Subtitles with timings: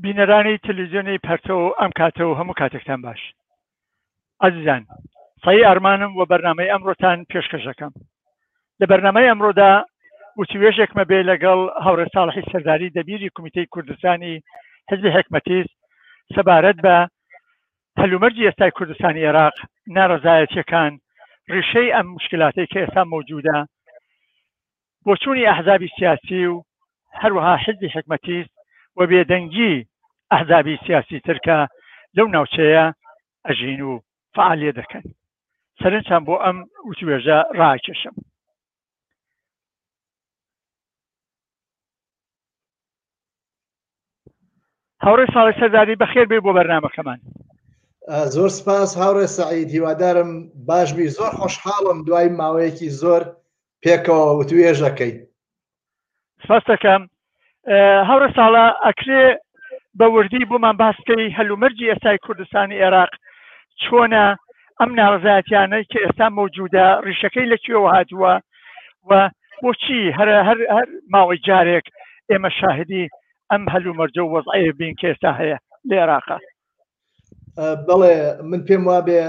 [0.00, 3.20] بینەرانی تەلویزیۆنی پەرتەوە ئەم کاتەوە هەموو کاتێکتان باش
[4.42, 4.82] ئازیزان
[5.44, 7.92] سای ئارمانم و بەرنمەی ئەمڕۆتان پێشکەشەکەم
[8.80, 9.72] لە بەرنمەی ئەمڕۆدا
[10.38, 14.34] وتیێژێکمە بێ لەگەڵ هەورە ساڵحی سەرداری دەبیری کمیتەی کوردستانی
[14.90, 15.66] حزبی حکمەتیز
[16.34, 16.96] سەبارەت بە
[18.00, 19.56] هەلومەرجی ئێستای کوردستانی عێراق
[19.96, 20.92] ناڕزایەتیەکان
[21.54, 23.58] ڕیشەی ئەم مشکلاتەی کە ئێستا مەوجودا
[25.04, 26.54] بۆ چووی ئەحزابی سیاسی و
[27.22, 28.52] هەروەها حزبی حکمەتیست
[28.96, 29.74] و بێدەنگی
[30.32, 31.56] ئەهدابی سیاسی ترکە
[32.16, 32.84] لەو ناوچەیە
[33.46, 33.92] ئەژین و
[34.36, 35.04] فعالیە دەکەن
[35.80, 38.14] سەرنجان بۆ ئەم وتوێژە ڕاکێشم
[45.04, 47.20] هاوڕێ ساڵی سەرداری بەخێر بێ بۆ بەرنمەکەمان
[48.34, 50.30] زۆر سپاس هاوڕێ سعید هیوادارم
[50.68, 53.22] باشبی زۆر خۆشحاڵم دوای ماوەیەکی زۆر
[53.82, 55.12] پێکەوە وتوێژەکەی
[56.42, 57.02] سپاس دەکەم
[58.08, 59.22] هەورە ساڵە ئەکرێ
[59.98, 63.12] بە وردی بۆمان باسکەی هەلومەرجی ئێستای کوردستانی عێراق
[63.82, 64.24] چۆنە
[64.80, 68.34] ئەم ناڕزاتیانەی کە ئێستا مەوجودە ڕیشەکەی لەکوێوە هاتووە
[69.08, 69.10] و
[69.62, 71.86] بۆچی هەر هەر هەر ماوەی جارێک
[72.30, 73.04] ئێمە شاهدی
[73.50, 75.58] ئەم هەلومەرجە و وەزعەیە بین کە ئێستا هەیە
[75.88, 76.38] لە عێراقا
[77.86, 78.14] بەڵێ
[78.50, 79.20] من پێم وابێ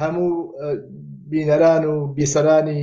[0.00, 0.32] هەموو
[1.30, 2.82] بینەران و بیسەرانی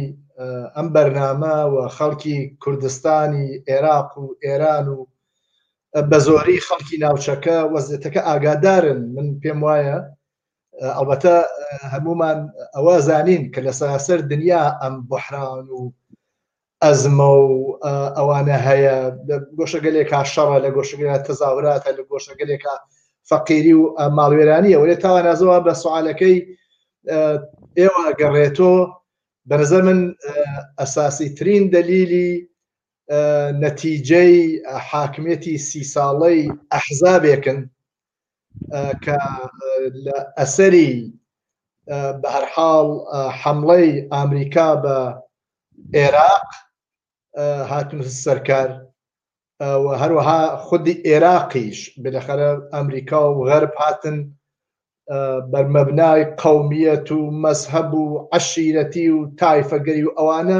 [0.75, 4.97] ئەم بەرنامە و خەڵکی کوردستانی عێراق و ئێران و
[6.09, 9.97] بە زۆری خەڵکی ناوچەکە وەزێتەکە ئاگادارن من پێم وایە
[10.97, 11.37] ئەڵبەتە
[11.93, 12.39] هەمومان
[12.75, 15.81] ئەوە زانین کە لە سەسەر دنیا ئەم بحران و
[16.83, 17.53] ئەزمە و
[18.17, 18.95] ئەوانە هەیە
[19.57, 22.75] گۆشەگەلێکا شەڕە لە گۆشگەلە تەزاوراتە لە گۆشەگەلێکا
[23.29, 23.83] فەقیری و
[24.17, 26.37] ماڵوێرانیە وێت تاوانازەوە بە سوالەکەی
[27.79, 28.73] ئێوە گەڕێتۆ
[29.45, 32.49] به نظر من آه، اساسی ترین دلیلی
[33.09, 36.41] آه، نتیجەی آه، حاکمێتی سی ساڵەی
[36.75, 37.59] ئەحزابێکن
[39.03, 39.17] کە
[40.05, 40.91] لە ئەسەری
[42.21, 42.87] بە هەرحاڵ
[43.41, 44.97] حمڵەی ئامریکا بە
[45.97, 46.47] عێراق
[47.71, 48.69] هاتون سەرکار
[50.01, 54.17] هەروەها خودی عێراقیش بدەخەرە ئەمریکا و غەرب هاتن
[55.53, 60.59] بەرمەبنای قومیەت و مەسهب و عشیرەتی و تایفەگەری و ئەوانە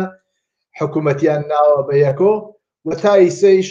[0.80, 2.34] حکوومەتیان ناوە بە یەکۆ
[2.88, 3.70] و تایسەیش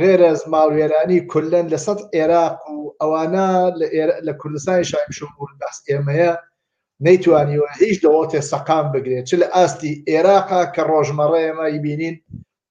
[0.00, 3.48] غێرە زماوێرانی کولەن لە سەد عێراق و ئەوانە
[4.26, 6.32] لە کوردستانی شایم شمور بەس ئێمەیە
[7.04, 12.16] نەیتوانیوە هیچ دەوڵاتێ سەقام بگرێت چ لە ئاستی عێراقا کە ڕۆژمەڕێمە یبینین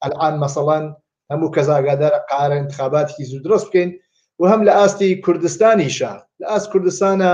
[0.01, 0.85] ئەلعان مەسەڵەن
[1.31, 3.89] هەموو کەزاگادار قارە انتخاباتکی زوو درست بکەین
[4.39, 7.31] و هەم لە ئاستی کوردستانی شار لە ئاس کوردستانە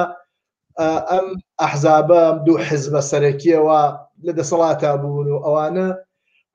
[1.11, 1.27] ئەم
[1.61, 3.81] ئەحزابە دوو حزبە سەرەکیەوە
[4.25, 5.87] لە دەسەڵاتە بوون و ئەوانە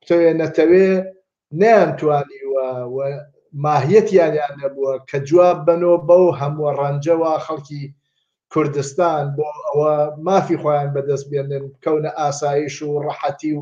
[0.06, 0.90] توێ نەتەوێ
[1.60, 2.66] نیانتوانیوە
[3.64, 7.82] ماهیەتیانیان نەبووە کە جواب بنەوە بەو هەموو ڕەنجەوە خەڵکی
[8.52, 9.92] کوردستان بۆ ئەوە
[10.26, 13.60] مافی خۆیان بەدەست بێنن کەونە ئاسااییش و ڕەحەتی و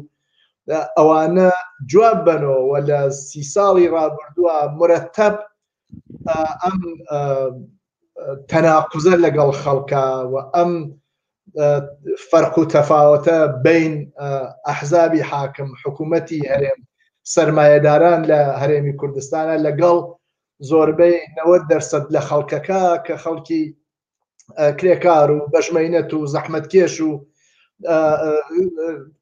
[0.98, 1.50] ئەوانە
[1.90, 2.98] جواب بنەوە لە
[3.28, 5.34] سی ساڵی ڕابردووە مرتب
[6.62, 6.78] ئەم
[8.50, 10.72] تەناقزە لەگەڵ خەڵکە و ئەم
[12.30, 13.94] فەرق و تەفاوتە بین
[14.68, 16.80] ئەحزابی حاکم حکوومەتی هەرێم
[17.34, 19.96] سرمایهداران لە هەرێمی کوردستانە لەگەڵ
[20.68, 23.62] زۆربەی نەوە دەرسەد لە خەڵکەکە کە خەڵکی
[24.78, 27.10] کرێکار و بەشمەینەت و زەحمت کێش و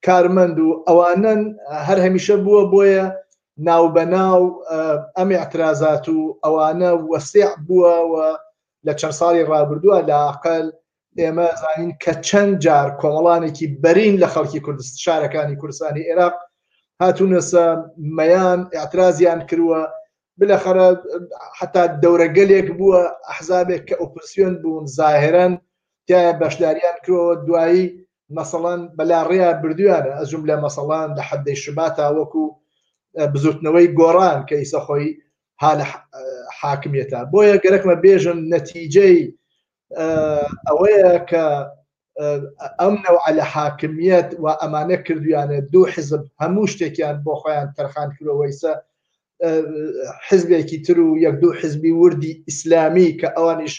[0.07, 1.43] کارمەند و ئەوانن
[1.87, 3.07] هەر هەمیشە بووە بۆیە
[3.69, 4.43] ناوبەناو
[5.17, 8.15] ئەم اعترازات و ئەوانە وەسیع بووە و
[8.87, 10.67] لە چەند ساڵی ڕابردووە لاقل
[11.19, 16.35] ئێمە زانین کە چەند جار کۆمەڵانێکی بەرین لە خەڵکی کوردست شارەکانی کوردستانی عێراق
[17.03, 17.65] هاتوونەسە
[18.19, 19.83] مەیان ئاعترازیان کردووە
[20.41, 20.87] بلەخەرە
[21.59, 25.53] حتا دەورەگەلێک بووە ئەحزابێک کە ئۆپسیۆن بوون زاهرن
[26.09, 27.85] تایە بەشداریان کرەوە دوایی
[28.37, 32.45] مەسەڵان بەلاڕێیا بردویانە ئەزم لە مەسەڵان لە حەدەی شباتا وەکو
[33.33, 35.07] بزوتنەوەی گۆڕان کە ئیسە خۆی
[36.65, 39.19] حاکمیتە بۆیە گەرەکمە بێژم نەتیجەی
[40.69, 41.47] ئەوەیە کە
[42.81, 48.73] ئەم نەوە لە حاکمیت و ئەمانە کردویانە دوو حزب هەموو شتێکیان بۆ خۆیان تەرخان کردەوەیسە
[50.29, 53.75] حزبێکی تر و یەک دوو حزبی وردی ئیسلامی کە ئەوانیش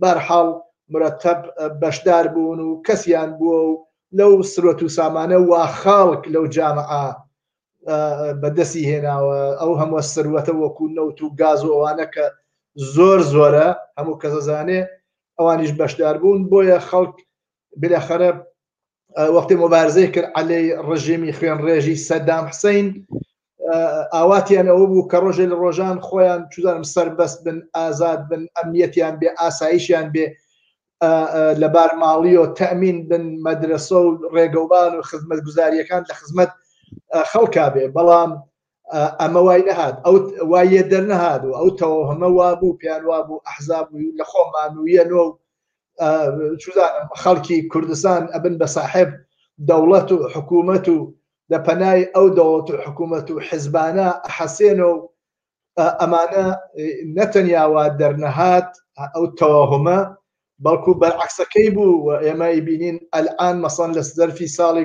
[0.00, 0.48] بەرحاڵ
[0.94, 1.38] مرتب
[1.82, 3.72] بەشدار بوون و کەسیان بووە و
[4.18, 7.04] لەو سرەت و سامانە وا خاڵک لەو جامعە
[8.42, 12.26] بەدەستی هێناوە ئەو هەموو سروەتە وەکو نەوت و گاز و ئەوانە کە
[12.94, 13.68] زۆر زۆرە
[13.98, 14.80] هەموو کەسەزانێ
[15.38, 17.14] ئەوانیش بەشدار بوون بۆیە خەڵک
[17.80, 18.30] بلەخەرە
[19.34, 22.86] وەختی مبارزەی کرد علەی ڕژێمی خوێن ڕێژی سەدام حسین
[24.14, 29.28] ئاواتیان ئەوە بوو کە ڕۆژێ لە ڕۆژان خۆیان چودانم سربەست بن ئازاد بن ئەمنیەتیان بێ
[29.40, 30.26] ئاساییشیان بێ
[31.62, 36.50] لەبار ماڵی و تەمین بن مەدرسە و ڕێگەوبان و خزمەت گوزاریەکان لە خزمەت
[37.30, 38.30] خەڵکا بێ بەڵام
[39.20, 40.16] ئەمە وای نەهات ئەو
[40.52, 44.72] وایە دەرنەهاد و ئەو تەوە هەمە وا بوو پیان وا بوو ئەحزاب و لە خۆمان
[44.84, 45.26] ویەنەوە
[47.22, 49.10] خەڵکی کوردستان ئەبن بە ساحب
[49.68, 50.98] دەوڵەت و حکوومەت و
[51.52, 54.96] لە پەنای ئەو دەوڵەت و حکوومەت و حزبانە حەسێنە و
[56.00, 56.46] ئەمانە
[57.16, 58.70] نەتەنیاوا دەرنەهات
[59.14, 59.98] ئەو تەواهمە
[60.64, 64.02] بەڵکو بەرعکسەکەی بوو ئێمە بینین ئەلعان مەسان لە
[64.56, 64.84] ساڵی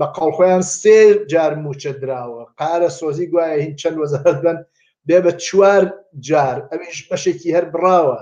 [0.00, 0.98] بە قەڵخۆیان سێ
[1.32, 4.58] جار موچە درراوە پارە سۆزی گوایە هین چەند وەزارت بن
[5.06, 5.82] بێ بە چوار
[6.28, 8.18] جار ئەمیش بەشێکی هەر براوە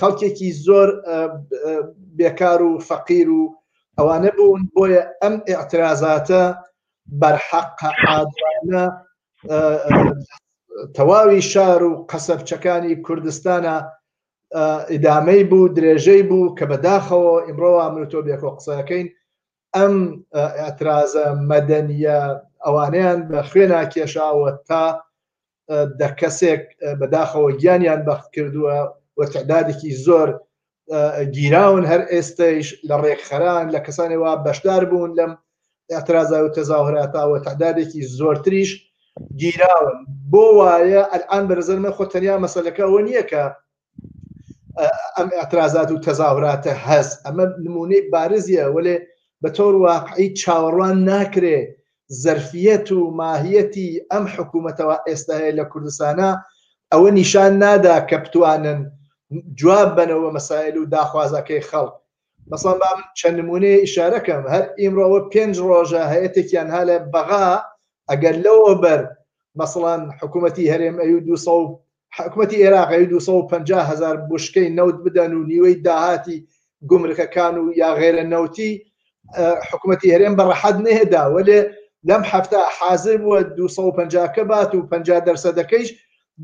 [0.00, 0.88] خەڵکێکی زۆر
[2.18, 3.42] بێکار و فەقیر و
[3.98, 6.42] ئەوانە بوون بۆیە ئەم ئاعترازاتە
[7.20, 7.72] بەرحەق
[8.08, 8.84] عادە
[10.96, 13.76] تەواوی شار و قەسەبچەکانی کوردستانە
[14.92, 19.08] ئیدامەی بوو درێژەی بوو کە بەداخەوە ئیمڕۆ ئامرۆ بێکۆ قسەکەین
[19.76, 19.96] ئەم
[20.42, 22.20] ئەترازە مەدەنیە
[22.64, 24.84] ئەوانیان بە خوێنا کێشاوە تا
[26.00, 26.62] دە کەسێک
[27.00, 28.78] بەداخەوە گیانیان بەخت کردووە
[29.18, 30.28] و تعدادێکی زۆر
[31.36, 35.32] گیراون هەر ئێستش لە ڕێکخەران لە کەسانی وا بەشدار بوون لەم
[35.94, 38.70] ئەترازا و تەزاهراتاوە تعدادێکی زۆرتریش
[39.40, 39.94] گیراون
[40.32, 43.42] بۆ وایە ئەلان بەرزەرمە خۆتەنیا مەسلەکەەوە نییە کە
[45.16, 48.96] ئەم ئەترازات و تەزاهراتە هەست ئەمە نمونەی بارزیە وەێ
[49.42, 51.58] بە تۆر واقعی چاوەڕوان ناکرێ
[52.22, 56.30] زەرفیەت و ماهیەتی ئەم حکوومەتەوە ئێستا هەیە لە کوردستانە
[56.92, 58.80] ئەوە نیشان نادا کە بتوانن
[59.60, 61.94] جواب بنەوە مەسایل و داخوازەکەی خەڵک
[62.52, 67.46] مەسڵان با چەند نمونەیە ئیشارەکەم هەر ئیمڕەوە پێنج ڕۆژە هەیەتێکیان هەلە بەغا
[68.10, 69.00] ئەگەر لەوە بەر
[69.60, 71.34] مەسڵان حکوومەتی هەرێم ئەوی دو
[72.18, 76.38] حکوومەتی عێراقی 250 هزار بشکەی نەوت بدەن و نیوەی داهاتی
[76.90, 78.72] گمرکەکان و یا غێرە نەوتی
[79.72, 81.60] حکوومەتتی هەرێن بەڕەحەت نێدا وەێ
[82.08, 85.88] لەم هەفتە حازر بووە 250 کە بات و 50 دەرسەدەکەیش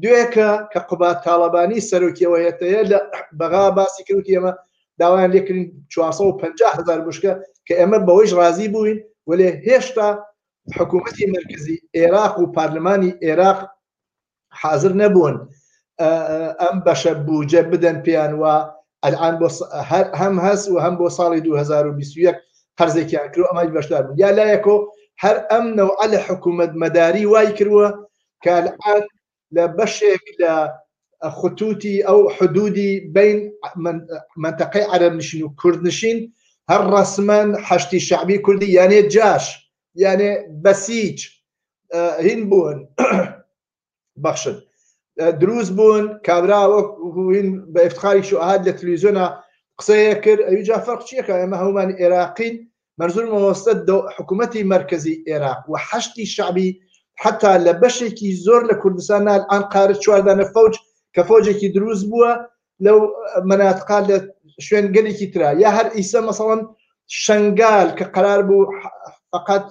[0.03, 2.99] دوێکە کە قوبات تاالبانی سەرۆکیەوەیەتەیە لە
[3.41, 4.53] بەغا باسی کردوتی ئێمە
[5.01, 7.33] داوایان لێکردین 450 هزار بشکە
[7.67, 8.99] کە ئێمە بەوەیش رازی بووین
[9.31, 10.09] وەێ هێشتا
[10.79, 13.59] حکوومەتتی مرکزی عێراق و پارلمانی عێراق
[14.61, 15.37] حاضر نەبوون
[16.63, 18.55] ئەم بەشە بووجە بدەن پێیان وە
[19.05, 19.35] ئەلان
[20.21, 22.37] هەم هەست و هەم بۆ ساڵی 2021
[22.79, 24.75] هر زیکی هەرزێکیان اما ایش بەشدار بود یا لایکو
[25.23, 27.83] هر امن و علی حکومت مداری وای کرو
[28.43, 29.03] که الان
[29.53, 30.53] لبشک لە
[31.39, 33.39] خطوتی ئەو حدودی بین
[34.37, 36.33] منطقه عرب نشین و کرد نشین
[36.69, 39.45] هر ڕسمەن حشتی شعبی کردی یعنی جاش
[39.95, 40.29] یعنی
[40.65, 41.19] بسیج
[42.19, 42.89] هین بوون
[44.25, 44.57] بەخشن
[45.41, 46.61] دروست بوون کابرا
[47.33, 49.44] هین بە افتخاری شو اهد تلویزیۆنا
[49.79, 52.55] قسەیە کرد ئەوی جافەرق چیەکە ئێمە هەمومان عێراقین
[53.01, 53.73] مەرزور مەوەستە
[54.17, 56.69] حکوومەتتی مرکزی عێراق و حشتی شعبی
[57.23, 60.75] حتا لە بەشێکی زۆر لە کوردستان نال ئەم قارە چواردانە فەوج
[61.15, 62.33] کە فۆجێکی دروز بووە
[62.87, 62.97] لو
[63.51, 64.17] مناطق لە
[64.67, 66.57] شوێن گەلێکی تررا یا هر ئیسە مثلا
[67.25, 68.65] شنگال کە قرار بوو
[69.33, 69.65] فقط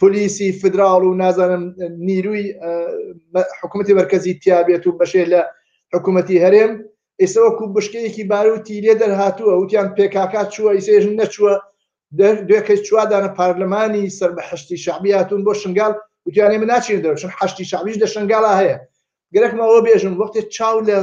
[0.00, 1.64] پلیسی فدرال و نازانم
[2.08, 5.40] نیروی اه، حکوومەتتی مرکزی تیابێت و بەشێ لە
[5.94, 6.36] حکوومەتتی
[7.22, 11.54] ئێستەوە کو بشکەیەکی بار و تیرێ دەرهاتووە وتیان پێکاکات چووە ئیسێژ نەچووە
[12.48, 15.92] دوێکەی چوادانە پارلمانی سەر بە هەشتی شعبی هاتون بۆ شنگال
[16.28, 18.76] وتیانێ من ناچین دەچن هەشتی شعبیش دە شنگالا هەیە
[19.34, 20.98] گەرەکمەوە بێژم وەختێ چاو لە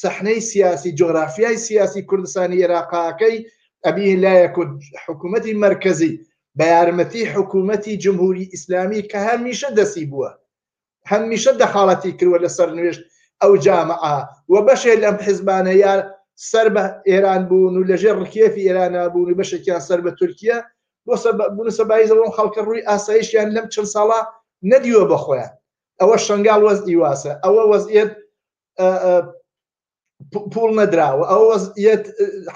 [0.00, 3.36] سەحنەی سیاسی جۆرافیای سیاسی کوردستانی عێراقاکەی
[3.84, 4.54] ئەبی لایەک
[5.06, 6.12] حکوومەتی مرکزی
[6.58, 10.30] بە یارمەتی حکوومەتی جمهوری ئیسلامی کە هەمیشە دەسی بووە
[11.10, 13.02] هەمیشە دەخاڵەتی کردوە لەسەر نوێشت
[13.42, 14.16] ئەو جامعە
[14.48, 16.00] و بەشێ لەم حزبانە یان
[16.50, 20.58] سەر بە ئێران بوون و لەژێ ڕکێفی ئێرانابوون و بەشێکیان سەر بە تورکیا
[21.06, 21.14] بۆ
[21.54, 24.20] بوون سەباییەوەم خەڵکە ڕووی ئاسایشیان لەم چل ساڵە
[24.70, 25.52] نەدیوە بەخۆیان
[26.00, 28.12] ئەوە شنگال وەز دیواسە ئەوە وەزیەت
[30.52, 32.04] پول نەدراوە ئەو وەزیەت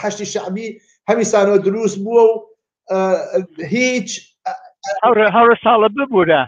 [0.03, 0.69] هەشتی شعبی
[1.11, 2.41] هەمیسانەوە دروست بووە و
[3.75, 4.09] هیچ
[5.37, 6.41] هەورە ساڵە ببوورە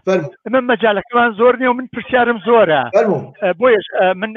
[0.55, 2.81] من مەجالەکەمان زۆر نیە و من پرسیارم زۆرە
[3.61, 3.85] بۆیش
[4.21, 4.31] من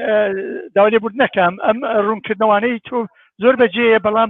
[0.75, 1.77] داوای بود نەکەم ئەم
[2.07, 2.97] ڕوونکردنەوانەی تۆ
[3.43, 4.29] زۆر بەجێە بەڵام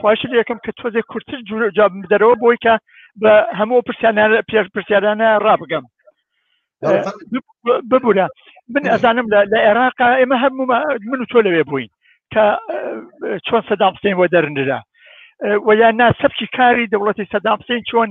[0.00, 1.38] خوش یەکەم کە تۆزێ کورتتر
[1.76, 2.74] جواب دەرەوە بۆی کە
[3.22, 5.84] بە هەموو پرسیانە پێش پرسیارانە ڕابگەم
[7.90, 8.26] ببوورە
[8.74, 10.66] من ئەزانم لە عێراقا ئێمە هەموو
[11.10, 11.88] من و تۆ لەوێ بووین
[12.34, 12.44] کە
[13.46, 14.80] چۆن سەدام قسەین بۆ دەرنرا
[15.68, 18.10] وەیان ناسەبکی کاری دەوڵەتی سەدام قسەین چۆن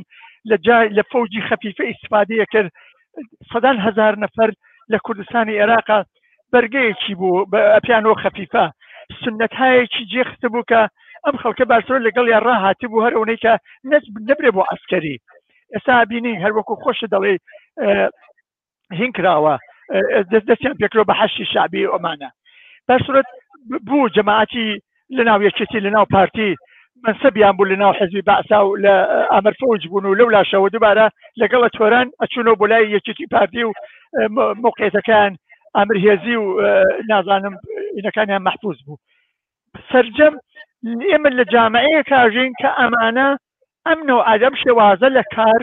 [0.49, 2.71] لە جای لە فوجی خەفیفە ئیسپادەیە کرد
[3.51, 4.49] سەدان هزار نەفەر
[4.91, 5.99] لە کوردستانی عێراقا
[6.53, 7.45] بەرگەیەکی بوو
[7.75, 8.65] ئەپیانەوە خەفیفە
[9.23, 10.81] سنتهایەکی جێخستە بوو کە
[11.25, 13.53] ئەم خەڵکە بارسۆر لەگەڵ یان ڕاهاتی بوو هەر ئەوەیکە
[14.29, 15.17] نەبرێ بۆ ئەسکەری
[15.73, 17.33] ئێستا بینی هەروەکو خۆشە دەڵێ
[18.99, 19.55] هین کراوە
[20.49, 22.29] دەستیان پێکرۆ بە هەشتی شعبی ئۆمانە
[22.87, 23.29] بەسورەت
[23.87, 24.67] بوو جەماعتی
[25.17, 26.51] لە ناو یەکێتی لە ناو پارتی
[27.03, 28.95] منسەبیان بوو لە ناو حەزی باسا و لە
[29.33, 31.07] ئەمەرفەوج بوون و لەولا شەوە دووبارە
[31.41, 33.71] لەگەڵە تۆران ئەچوونەوە بۆ لای یەکێتی پاردی و
[34.63, 35.31] موقعێتەکان
[35.77, 36.47] ئەمرهێزی و
[37.09, 37.55] نازانم
[37.97, 38.97] ئینەکانیان مححفوظ بوو
[39.91, 40.35] سرجەم
[41.09, 43.29] ئێمە لە جامعەیە کاژین کە ئەمانە
[43.87, 45.61] ئەم نۆ ئادەم شێوازە لە کار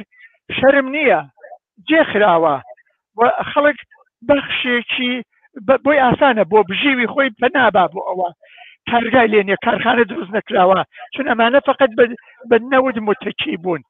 [0.59, 1.21] شەرم نییە
[1.89, 2.55] جێخراوە
[3.51, 3.79] خەڵک
[4.29, 5.13] بەخشێکی
[5.85, 8.29] بۆی ئاسانە بۆ بژیوی خۆی پەنابا بۆ ئەوە
[8.91, 10.81] کارگای لێنە کارخانە دروست نەکراوە
[11.15, 11.91] چون ئەمانە فقط
[12.51, 13.83] بە نەود متکی بوون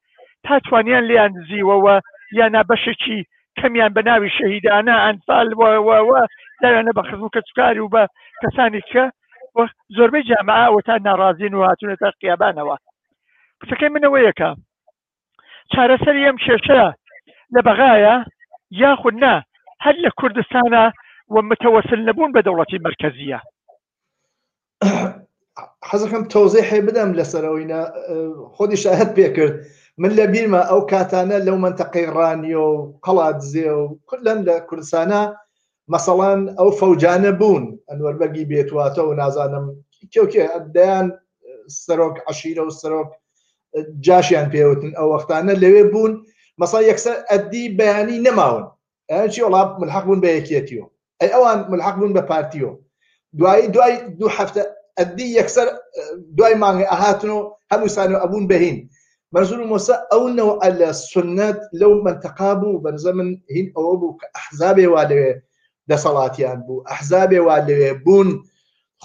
[0.45, 1.97] تا توانیان لیان زیوەوە
[2.39, 3.19] یانا بەشێکی
[3.59, 5.69] کەمیان بە ناوی شەهیدانە ئەنفالەوە
[6.63, 8.03] داوێنە بە خزمکە چکاری و بە
[8.43, 9.05] کەسانی کە
[9.97, 12.77] زۆربەی جامعاوە تا ناڕازین و هاتونە تا قیابانەوە
[13.61, 14.51] قسەکەی منەوە یەکە
[15.73, 16.83] چارەسەر ئەم کێشە
[17.55, 18.15] لە بەغایە
[18.83, 19.35] یاخود نا
[19.85, 20.85] هەر لە کوردستانە
[21.35, 23.41] و متەوەسل نەبوون بە دەوڵەتی مرکزیە
[25.91, 27.81] حەزەکەم تۆزیحێ بدەم لەسەرەوەینە
[28.55, 29.55] خۆدی شاهد پێکرد
[30.03, 35.23] من لە بیرمە ئەو کاتانە لەو منتەقەی ڕانیۆ و قەڵات زێ و کلەن لە کوردستانە
[35.93, 39.67] مەسەڵان ئەو فەوجانە بوون ئەنوەربەگی بێتواتە و نازانم
[40.13, 40.45] کێوکێ
[40.77, 41.07] دەیان
[41.85, 43.11] سەرۆک عشیرە و سەرۆک
[44.07, 46.13] جاشیان پێوتن ئەو وەختانە لەوێ بوون
[46.61, 48.65] مەسا یەکسەر ئەدی بەیانی نەماون
[49.11, 50.87] ئەچی وڵات ملحق بوون بە یەکێتیەوە
[51.21, 52.73] ئەی ئەوان ملحق بوون بە پارتیەوە
[53.39, 54.63] دوایی دوای دو هەفتە
[54.99, 55.69] ئەدی یەکسەر
[56.37, 57.41] دوای مانگە ئاهاتن و
[57.73, 58.79] هەمووسان و ئەبوون بەهین
[59.35, 64.27] مەزور مۆسە ئەو نەوە لە سنت لەو منتەقا بوو بەنزە من هین ئەوە بوو کە
[64.37, 65.33] ئەحزابێ وا لەوێ
[65.91, 68.29] دەسەڵاتیان بوو ئەحزابێ وا لەوێ بوون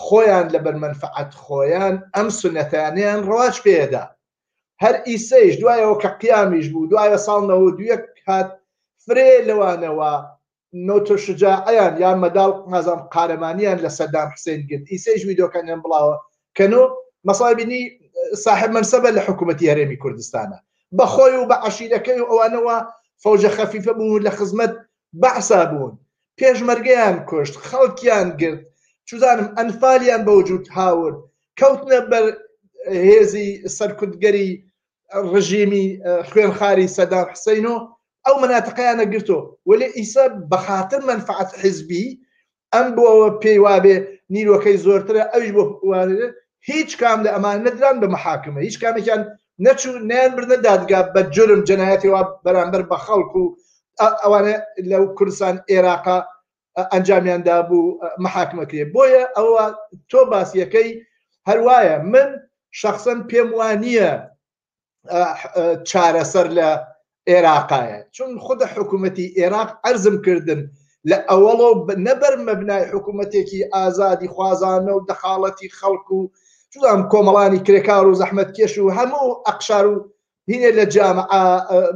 [0.06, 4.04] خۆیان لە بەرمەنفعەت خۆیان ئەم سنەتانیان ڕواج پێدا
[4.84, 8.50] هەر ئیسەیش دوایەوە کە قیامیش بوو دوایە ساڵ نەوە دویەک هات
[9.06, 10.12] فرێ لەوانەوە
[10.84, 16.16] نۆتۆ شجاعیان یان مەداڵ نازام قارەمانیان لە سەدام حسین گرت ئیسێژ ویدۆکانیان بڵاوە
[16.58, 16.84] کەنۆ
[17.28, 17.82] مەسابینی
[18.46, 20.58] صاحب منسەبە لە حکوومەتتی هەرێمی کوردستانە
[20.98, 22.78] بەخۆی و بە عشیرەکەی و ئەوانەوە
[23.24, 24.74] فەوجە خەفیفە بوون لە خزمەت
[25.22, 25.94] بەعسا بوون
[26.40, 28.62] پێشمەرگیان کوشت خەڵکیان گرت
[29.10, 31.18] چودانم ئەنفالیان بەوجود هاورد
[31.60, 32.26] کەوتنە بەر
[33.10, 34.48] هێزی سەرکوتگەری
[35.32, 35.86] ڕژیمی
[36.30, 37.76] خوێنخاری سەدا حسین و
[38.28, 39.38] ئەو مناتقیانە گرتۆ
[39.70, 42.06] وەێ ئیسا بەخاتر منفعات حزبی
[42.74, 43.96] ئەم بۆەوە پێی وابێ
[44.36, 46.34] نیرۆکەی زۆرترە ئەوش بۆوانێت
[46.70, 49.22] هیچ کام لە ئەمان نەدران بە محاکمە هیچ کامێکیان
[49.66, 53.54] نەچوو نیان برنە دادگا بە جرم جەنایەتەوە بەرامبەر بە خەڵکو و
[54.24, 54.56] ئەوانە
[54.92, 56.18] لەو کوردستان عێراقا
[56.94, 57.88] ئەنجامیاندا بوو
[58.26, 59.64] محاکمەکرێ بۆیە ئەوە
[60.10, 60.90] تۆ باسیەکەی
[61.50, 62.30] هەروایە من
[62.82, 64.10] شخصن پێم وان نییە
[65.90, 66.70] چارەسەر لە
[67.30, 70.62] عێراقایە چون خودە حکوومەتی عێراق ئەرزم کردن
[71.10, 71.70] لە ئەوەڵۆ
[72.08, 76.30] نەبەر مەبنای حکوومەتێکی ئازادی خوازانە و دەخاڵەتی خەڵکو و
[76.72, 79.96] چام کۆمەڵانی کرێکار و زەحمت کێش و هەموو ئەقشار و
[80.52, 81.24] هینە لە جامە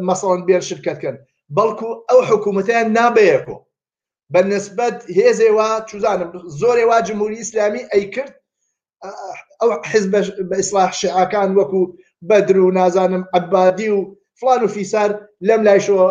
[0.07, 1.15] مەسەڵەن بێن شرکتکەن
[1.55, 3.57] بەڵکو ئەو حکوومەتیان نابەیەکۆ
[4.33, 6.29] بە نسبت هێزێوا چزانم
[6.62, 8.33] زۆرێوا جمهوری ئیسلامی ئەی کرد
[9.62, 10.05] ئەو حز
[10.50, 11.81] بە ئیسلاح شعاکان وەکو
[12.29, 14.00] بەدر و نازانم عبادی و
[14.41, 15.10] فلان و فیسار
[15.48, 16.08] لەم لایشەوە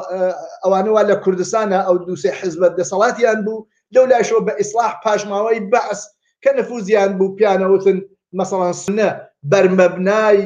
[0.64, 6.00] ئەوانەوە لە کوردستانە ئەو دووسێ حزبەت دەسەڵاتیان بوو لەو لایشەوە بە ئیسلاح پاشماوەی بەعس
[6.42, 7.98] کە نەفوزیان بوو پیانەوتن
[8.38, 9.08] مەسەڵان سنە
[9.52, 10.38] بەرمەبنای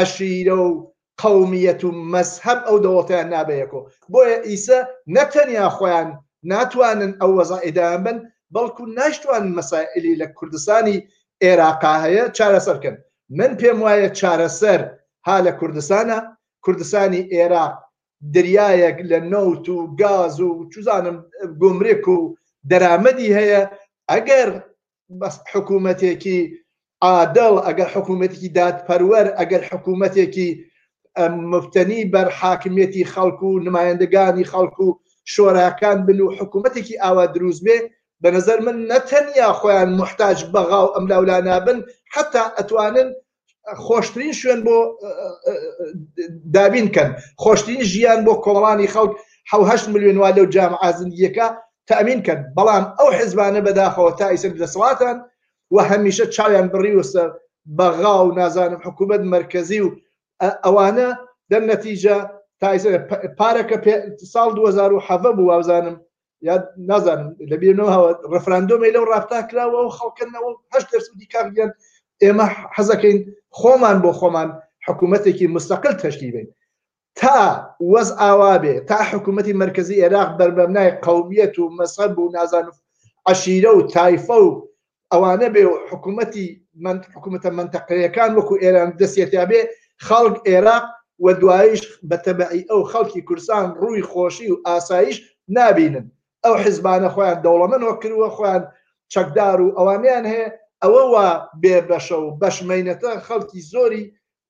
[0.00, 3.80] عشیرە و قومیەت و مەسهب ئەو دەوڵەتیان نابەیەکۆ
[4.12, 4.78] بۆیە ئیسە
[5.14, 6.08] نەتەنیا خۆیان
[6.52, 8.18] ناتوانن ئەو وەزائیدایان بن
[8.54, 10.96] بەڵکو ناشتوان مەسائللی لە کوردستانی
[11.44, 12.96] عێراقا هەیە چارەسەرکەن
[13.38, 14.80] من پێم وایە چارەسەر
[15.26, 16.18] ها لە کوردستانە
[16.68, 17.74] کوردستانی عێراق
[18.34, 21.16] دریایەک لە نەوت و گاز و چزانم
[21.62, 22.18] گمرێک و
[22.70, 23.62] دەرامەدی هەیە
[24.12, 24.48] ئەگەر
[25.52, 26.38] حکوومەتێکی
[27.06, 30.48] عادڵ ئەگەر حکوومەتێکی دادپەروەەر ئەگەر حکوومەتێکی
[31.52, 34.96] مفتنی بەر حاکمیەتی خەڵکو و نمایندگانی خەڵکو و
[35.32, 37.78] شۆراکان بن و حکوومەتێکی ئاوا دروست بێ
[38.22, 41.78] بە نظر من نەتەنیا خۆیان محتاج بەغااو ئەم لاولانابن
[42.14, 43.08] حتا ئەتوانن
[43.86, 44.78] خۆشترین شوێن بۆ
[46.54, 47.10] دابینکەن
[47.42, 49.12] خۆشترین ژیان بۆ کۆڵانی خەوت
[49.50, 49.58] ح
[49.94, 51.46] میلیۆن وا لەو جام ئازندیەکە
[51.90, 55.16] تەمینکەن بەڵام ئەو حزبانە بەداخەوە تا ئیسن دەسواتان
[55.74, 57.24] و هەمیشە چاویان بڕی وسە
[57.78, 59.88] بەغا و نازانم حکوومەت مرکزی و
[60.66, 61.08] ئەوانە
[61.50, 62.14] دەم نەتیجە
[62.62, 62.88] تایسە
[63.40, 63.76] پارەکە
[64.32, 65.96] ساڵ 2007 بوو وازانم
[66.46, 66.54] یا
[66.90, 71.70] نازانم لەبیرەوە ڕفراندۆمی لەو ڕافتاکراوە و خەڵکەنەوە هەشت دەرس دیکاریان
[72.24, 72.46] ئێمە
[72.76, 73.18] حەزەکەین
[73.58, 74.48] خۆمان بۆ خۆمان
[74.86, 76.48] حکوومەتێکی مستقل تەشتی بین
[77.18, 77.36] تا
[77.92, 82.66] وەز ئاوا بێ تا حکوومەتتی مرکزی عێراق بەربەمنای قوبیەت و مەسەب و نازان
[83.30, 84.48] عشیرە و تایفە و
[85.12, 86.46] ئەوانە بێ و حکوومەتتی
[87.14, 89.60] حکوومەتە منتەقەکان وەکو ئێران دەستێتیا بێ
[90.06, 90.84] خەڵک عێراق
[91.24, 95.16] و دوایش بەتەبعی ئەو خەڵکی کورسان ڕووی خۆشی و ئاسایش
[95.56, 96.06] نابینن
[96.44, 98.62] ئەو حیزبانە خۆیان دەوڵەمەەوە کردووە خۆیان
[99.12, 100.48] چەکدار و ئەوانیان هەیە
[100.84, 101.26] ئەوەوە
[101.62, 104.02] بێبەشە و بەشمەینەتە خەڵکی زۆری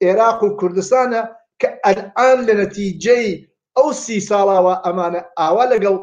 [0.05, 1.23] عێراق و کوردستانە
[1.61, 3.31] کە ئەلان لە نەتیجەی
[3.77, 5.97] ئەو سی ساڵاوە ئەمانە ئاوا لەگەڵ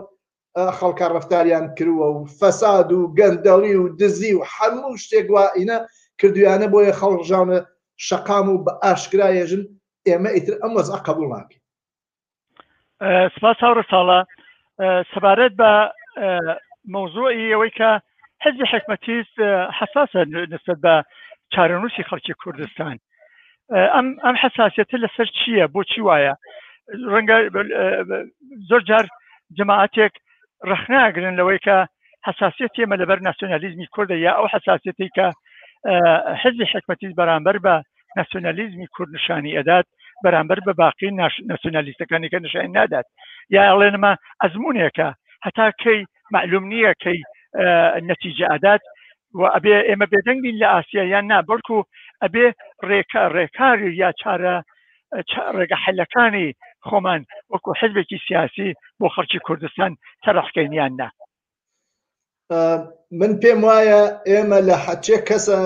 [0.77, 5.77] خەڵکە ڕفتاریان کردووە و فەساد و گەندەڵی و دزی و هەموو شتێک وائینە
[6.19, 7.59] کردویانە بۆیە خەڵژانە
[8.07, 9.63] شقام و بە ئاشکرایێژن
[10.07, 11.61] ئێمە ئیتر ئەم وەزع قبول ناکەین
[13.35, 14.19] سپاس هاوڕ ساڵە
[15.11, 15.71] سەبارەت بە
[16.93, 17.91] مەوزوعی ئەوەی کە
[18.41, 19.23] حزب حکمتی
[19.79, 20.19] حساسە
[20.53, 20.93] نسبت بە
[21.53, 22.95] چارەنووسی خەڵکی کوردستان
[23.95, 26.33] ئەم ئەم حساسەتە لەسەر چییە بۆچی وایە
[27.13, 27.37] ڕەنگە
[28.69, 29.05] زۆر جار
[29.59, 30.13] جماعاتێک
[30.71, 31.75] ڕخناگرن لەوەی کە
[32.27, 35.25] حساسیت ئێمە لەبەر ناسیۆنالیزمی کووردە یا ئەو حساسەتی کە
[36.41, 37.75] حزبی حکمەتی بەرامبەر بە
[38.19, 39.87] ناسیۆنالیزمی کورد نیشانی ئەدات
[40.23, 41.09] بەرامبەر بە باقی
[41.51, 43.07] ناسیۆنالیستەکانی کە نشان نادات
[43.55, 44.11] یا ئەڵێنما
[44.43, 45.07] ئەزمونێکە
[45.45, 45.99] هەتا کەی
[46.35, 47.19] معلوم نییە کەی
[48.09, 48.81] نەتیجە ئادات
[49.33, 51.77] و ئەبێ ئێمە بێدەنگین لە ئاسیا یان نابرکو
[52.23, 52.45] ئەبێ
[52.89, 54.55] ڕێکا ڕێکاری یا چارە
[55.57, 56.47] ڕێگە حلەکانی
[56.87, 57.21] خۆمان
[57.51, 58.69] وەکو حزبێکی سیاسی
[58.99, 59.91] بۆ خەرکی کوردستان
[60.23, 61.09] تەرەحکەینیان نا
[63.19, 65.59] من پێم وایە ئێمە لە حەچێ کەسە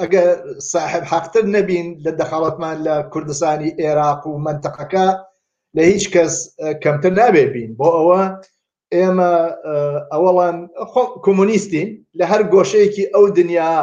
[0.00, 0.28] ئەگەر
[0.72, 5.06] ساحب حەقتر نەبین لە دەخڵەتمان لە کوردستانی عێراق و منتەقەکە
[5.76, 6.34] لە هیچ کەس
[6.82, 8.20] کەمتر نابێ بین بۆ ئەوە
[8.94, 9.32] ئێمە
[10.12, 10.56] ئەوەڵان
[11.24, 11.88] کۆمونیستین
[12.18, 13.74] لە هەر گۆشەیەکی ئەو دنیا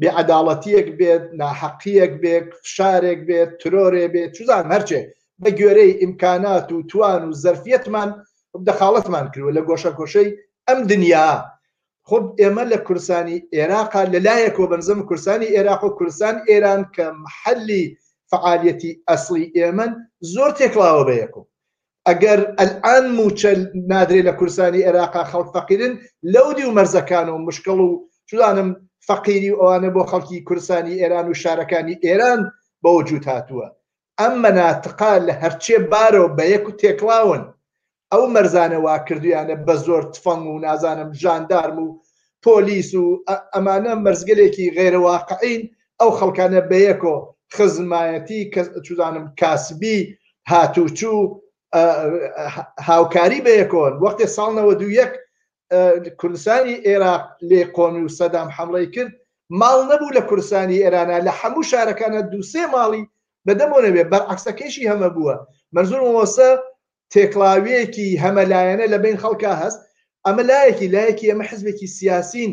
[0.00, 5.00] بێعداڵەتیەک بێت ناحەقیەک بێت فشارێک بێت ترۆرێ بێت چزان هەرچێ
[5.42, 8.10] بە گوێرەی ئیمکانات و توان و زەرفەتمان
[8.66, 10.30] دەخاڵەتمان کردوە لە گۆشە کۆشەی
[10.68, 11.28] ئەم دنیا
[12.08, 17.84] خب ئێمە لە کورسانی عێراقا لەلایە کۆ بنزم کورسانی عێراق و کورسان ئێران کە محلی
[18.30, 19.92] فعالیەتی ئەسلی ئێمن
[20.32, 21.44] زۆر تێکلاوە بەیەکم
[22.10, 23.50] ئەگەر ئەلان موچە
[23.92, 25.94] نادرێ لە کورسانی عێراقا خەڵک فەقیرن
[26.34, 27.90] لەودی و مەرزەکان و مشکڵ و
[28.28, 28.68] چدانم
[29.08, 32.40] فەقیری ئەوانە بۆ خەڵکی کورسانی ئێران و شارەکانی ئێران
[32.82, 33.66] بەوە جووت هاتووە
[34.20, 37.42] ئەم مەناتقا لە هەرچێ بارەوە بە یەک و تێکلاون
[38.12, 41.88] ئەو مەرزانە وا کردویانە بە زۆر تفەنگ و نازانم ژاندارم و
[42.44, 43.04] پۆلیس و
[43.54, 45.62] ئەمانە مەرزگلێکی غێرەواقعین
[46.00, 47.14] ئەو خەڵکانە بەیەکۆ
[47.56, 48.40] خزمایەتی
[48.86, 49.98] چودانم کاسبی
[50.50, 51.20] هاتوچوو
[52.88, 55.12] هاوکاری بەیەکۆن وەختی ساڵنەوە دو یەک
[56.20, 59.12] کوردستانی عێراق لێ کۆمی و سەدام حمڵی کرد
[59.60, 63.02] ماڵ نەبوو لە کوردستانی ئێرانە لە هەموو شارەکانە دووسێ ماڵی
[63.46, 65.36] بەدەمۆنەوێ بەرعکسەکەشی هەمە بووە
[65.74, 66.48] مەرزور وەسە
[67.14, 69.78] تێکلاویەکی هەمەلایەنە لە بین خەڵکە هەست
[70.26, 72.52] ئەمە لایەکی لایەکی ئەمە حزبێکی سیاسین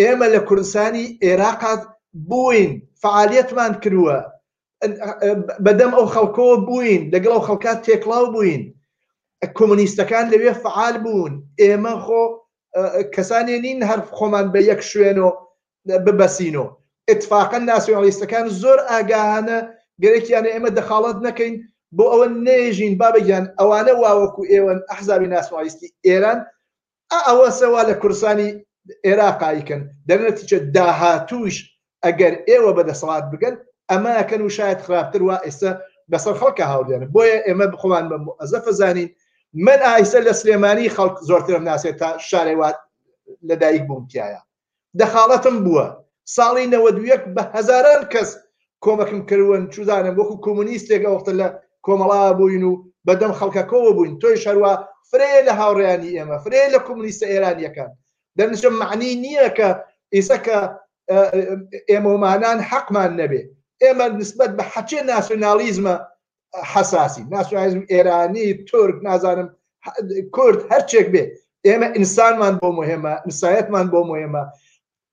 [0.00, 1.82] ئێمە لە کوردستانی عێراقات
[2.30, 4.18] بووین فعالیتمان کردووە
[5.66, 8.62] بەدەم ئەو خەڵکەوە بووین لەگەڵ ئەو خەڵکات تێکڵاو بووین
[9.58, 12.22] کۆمونیستەکان لەوێ فعال بوون ئێمە خۆ
[13.14, 15.32] کەسانێ نین هەر خۆمان بە یەک شوێنەوە
[16.06, 16.68] ببەسینەوە
[17.12, 19.58] اتفاقا ناسیۆنالیستەکان زۆر ئاگاهانە
[20.02, 21.54] گەرەکیانە ئێمە دەخاڵت نەکەین
[21.96, 26.38] بۆ ئەوە نێژین بابگیان ئەوانە واوەکو ئێوەن ئەحزابی ناسیۆنالیستی ئێران
[27.28, 28.50] ئەوە سەوا لە کورسانی
[29.06, 31.54] عێراقایکن دەنەتیچە داهاتوش
[32.04, 33.54] ئەگەر ئێوە بەدەسەڵات بگەن
[33.90, 34.10] اما
[34.44, 35.72] و شاید خراپتر وە ئێستا
[36.12, 39.08] بەسەر خەڵکە هاوڵێنە يعني بۆیە اما بخوان بە ئەزە فەزانین
[39.54, 42.76] من ئایسە لە سلێمانی خەڵک زۆرترم ناسێت تا شارێوات
[43.48, 44.40] لەدایک بوومتیایە
[45.00, 45.86] دەخاڵەتم بووە
[46.36, 48.30] ساڵی نەوە دویەک بە هەزاران کەس
[48.84, 51.46] کۆمەکم کردون چودانم وەکو کۆمونیستێک ئەوختە لە
[51.86, 54.72] کۆمەڵا بووین و بەدەم خەڵکە کۆوە بووین تۆی شەروە
[55.10, 57.90] فرێ لە هاوڕێیانی ئێمە فرێ لە کۆمونیستە ئێرانیەکان
[58.38, 59.68] دەنشە معنی نییە کە
[60.16, 60.58] ئیسەکە
[61.90, 63.48] ئێمەمانان اه، اه، اه، حەقمان نەبێت
[63.82, 65.94] ئێمە نسبت بە حچێ ناسۆنالیزمە
[66.72, 69.48] حساسی ناسۆنالیزم ئێرانی تورک نازانم
[70.36, 71.22] کورد هەرچێک بێ
[71.66, 74.42] ئێمە ئینسانمان بۆ مهمە ئینسایەتمان بۆ مهمە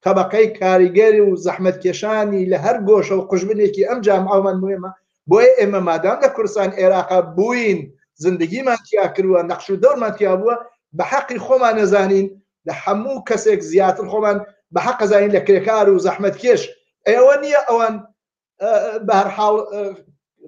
[0.05, 4.91] طبقەی کاریگەری و زەحمت کێشانی لە هەر گۆشە و قژبنێکی ئەم جام ئەومان مهمە
[5.29, 7.79] بۆیە ئێمە مادام لە کورسان عێراقا بووین
[8.25, 10.55] زندگیمان تیا کردووە نەخش و دەورمان تیا بووە
[10.97, 12.27] بە حەقی خۆمان نەزانین
[12.67, 14.37] لە هەموو کەسێک زیاتر خۆمان
[14.73, 16.61] بە حەقەزانین لە کرێکار و زەحمت کێش
[17.07, 17.95] ئێوە نییە ئەوان
[19.07, 19.55] بەرحاڵ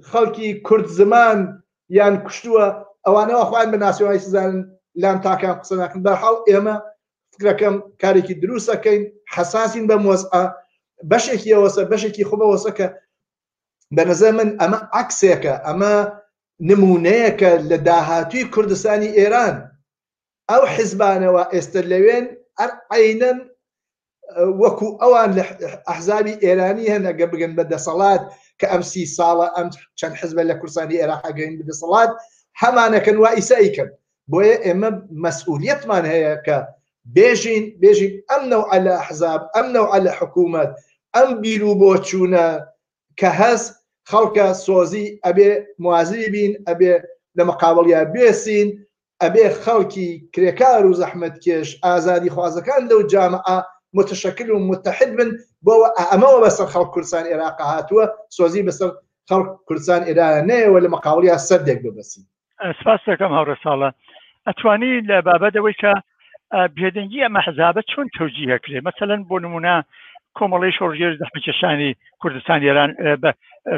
[0.09, 1.37] خەڵکی کورد زمان
[1.97, 2.65] یان کوشتووە
[3.05, 4.57] ئەوانەوە خوۆیان بە ناسیوای سزانن
[5.01, 6.75] لام تاکان قسە ناکن بەرحاڵ ئێمە
[7.33, 9.01] فکرەکەم کارێکی دروستەکەین
[9.35, 10.43] حساسین بە مۆزعە
[11.11, 12.87] بەشێکی ئەوەسە بەشێکی خوبەوەسەکە
[13.95, 15.93] بە نەزە من ئەمە عکسێکە ئەمە
[16.69, 19.55] نمونەیەکە لە داهاتوی کوردستانی ئێران
[20.49, 22.25] ئەو حیزبانەوە ئێستا لەوێن
[22.57, 23.37] ئەر عینەن
[24.39, 25.39] وكو اوان
[25.89, 28.21] احزابي ئەحزابی هنا قبل گە بگەن بە دەسەڵات
[28.61, 32.11] کە ئەم سی ساڵە ئەم چەند حزبە لە کورسانی عێراقاگەین بدەسەڵات
[33.05, 33.89] كان وا ئیسایکەن
[34.31, 34.89] بۆیە ئێمە
[35.23, 36.57] مەسئولیتمان هەیە کە
[37.15, 40.69] بێژین بێژین ئەم نەو ئەلە حزاب على نەو ام حکوومەت
[41.15, 42.47] ئەم بیر و بۆ چوونە
[43.19, 43.67] کە هەست
[44.09, 45.51] خەڵکە سۆزی ئەبێ
[45.83, 46.93] موازی بین ئەبێ
[47.37, 48.67] لە مەقابلیا بێسین
[49.23, 52.29] ئەبێ خەڵکی کرێکار و زەحمت کێش ئازادی
[53.93, 55.29] متشکل و متحد بن
[55.65, 58.05] بۆەوە ئەمەوە بەسەر خەڵک کورسان عێراق هاتووە
[58.37, 58.89] سۆزی بەسەر
[59.29, 62.21] خەڵک کورسان ئێرانە نەوە لە مەقاولیا سەردێک ببسی
[62.79, 63.89] سپاس دەکەم هەورە ساڵە
[64.47, 65.93] ئەتوانی لە بابەتەوەی کە
[66.77, 69.75] بێدەنگی ئەمە حزابە چۆن تەوجیهەکرێ مەمثلەن بۆ نمونە
[70.37, 72.91] کۆمەڵی شۆژێر دەحمەکەشانی کوردستان ئێران
[73.23, 73.31] بە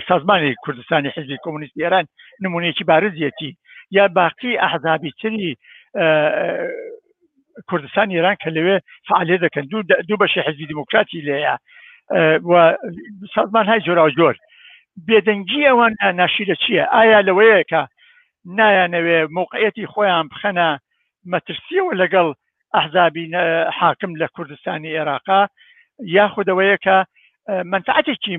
[0.09, 2.05] سازمانی کوردستانی حزبی کۆمونیست ئێران
[2.45, 3.51] نمونەیەکی بارزیەتی
[3.97, 5.51] یا باقی ئەحزابی تری
[7.67, 8.77] کوردستان ئێران کە لەوێ
[9.09, 11.53] فعالێ دەکەن دوو دوو بەشی حزبی دموکراتی لەیە
[13.35, 14.35] سازمان های جۆرا جۆر
[15.07, 17.81] بێدەنگی ئەوان ناشیرە چییە ئایا لەوەیە کە
[18.57, 20.67] نایانەوێ موقعەتی خۆیان بخەنە
[21.31, 22.27] مەترسیەوە لەگەڵ
[22.75, 23.25] ئەحزابی
[23.79, 25.41] حاکم لە کوردستانی عێراقا
[26.17, 26.95] یاخودەوەیە کە
[27.73, 28.35] منفعاتێکی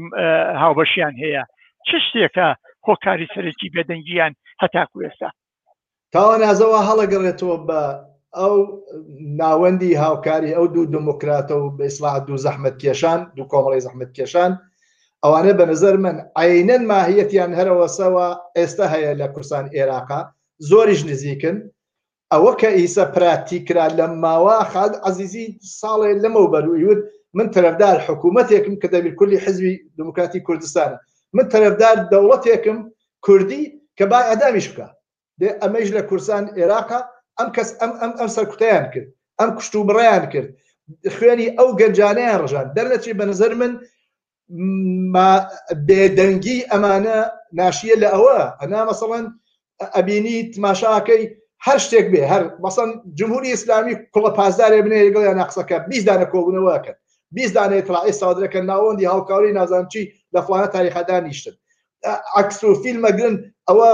[0.62, 1.42] هاوبەشیان هەیە
[1.86, 2.48] چ شتێکە
[2.86, 5.28] خۆکاری سەرەکی بێدەنگیان هەتاکو ئێستا
[6.14, 7.80] تاوان ئازەوە هەڵەگەڕێتەوە بە
[8.38, 8.54] ئەو
[9.40, 14.50] ناوەندی هاوکاری ئەو دوو دموکراتە و بە ئیسلاح دوو زەحمت کێشان دوو کۆمەڵی زەحمت کێشان
[15.24, 20.20] ئەوانە بە نظر من عینەن ماهیەتیان هەرەوەسەوە ئێستا هەیە لە کورسان عێراقا
[20.70, 21.56] زۆریش نزیکن
[22.32, 25.46] ئەوە کە ئیسە پراتیکرا لە ماوە خاد عزیزی
[25.80, 27.00] ساڵێ لەمە بەرویوت
[27.36, 30.96] من تەرەفدار حکوومەتێکم کە دەبیر کولی حزبی دموکراتی کوردستانە
[31.36, 32.78] من تەرەفدار دەوڵەتێکم
[33.26, 33.62] کوردی
[33.98, 34.86] کە با ئەدامیش بکە
[35.62, 37.00] ئەمەش لە کورسان عێراقا
[37.40, 39.08] ئەم کەس ئەم ئەم ئەم سەرکوتیان کرد
[39.40, 40.48] ئەم کوشت و بڕیان کرد
[41.16, 43.72] خوێنی ئەو گەنجانیان ڕژان دەرنەچی بەنظر من
[45.88, 47.18] بێدەنگی ئەمانە
[47.58, 49.24] ناشیە لە ئەوە ئەنا مەسەڵەن
[49.96, 51.22] ئەبینی تماشاکەی
[51.66, 56.96] هەر شتێک بێ هەر مەسەن جمهوری ئسلامی کوڵە پازدارێ بنێ لەگەڵ یان ناقسەکە بیزدانە کۆبوونەوەکەن
[57.36, 60.02] بیزدانێت ڕائێ سادرەکە ناوەندی هاوکاری نازانچی
[60.34, 61.54] لە فڵانە تاریخەدانیشتن
[62.40, 63.36] عکس و فیلمەگرن
[63.68, 63.90] ئەوە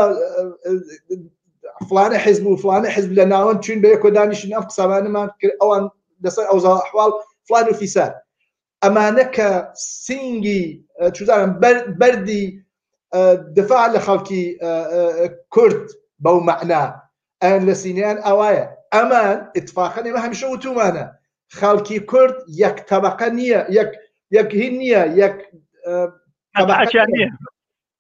[1.89, 5.85] فلانە حیز بوو فلانە حیز لە ناوەند چین بە کۆدانیشن ئەم ما کرد ئەوان
[6.25, 7.11] لەسەر اوزا احوال
[7.49, 8.13] فلان و اما
[8.83, 9.49] ئەمانە کە
[10.05, 10.63] سنگی
[11.17, 11.51] چزانم
[12.01, 12.43] بەری
[13.57, 14.23] دفاع كرد
[14.59, 15.91] بو کورد
[16.27, 16.83] ان معنا
[18.31, 21.13] اوايا اما سینیان ما همشو تو معنا
[21.53, 23.93] خالكي كرد يك طبقه نيه يك
[24.31, 25.37] يك هنيه يك
[26.59, 27.31] طبقه نيه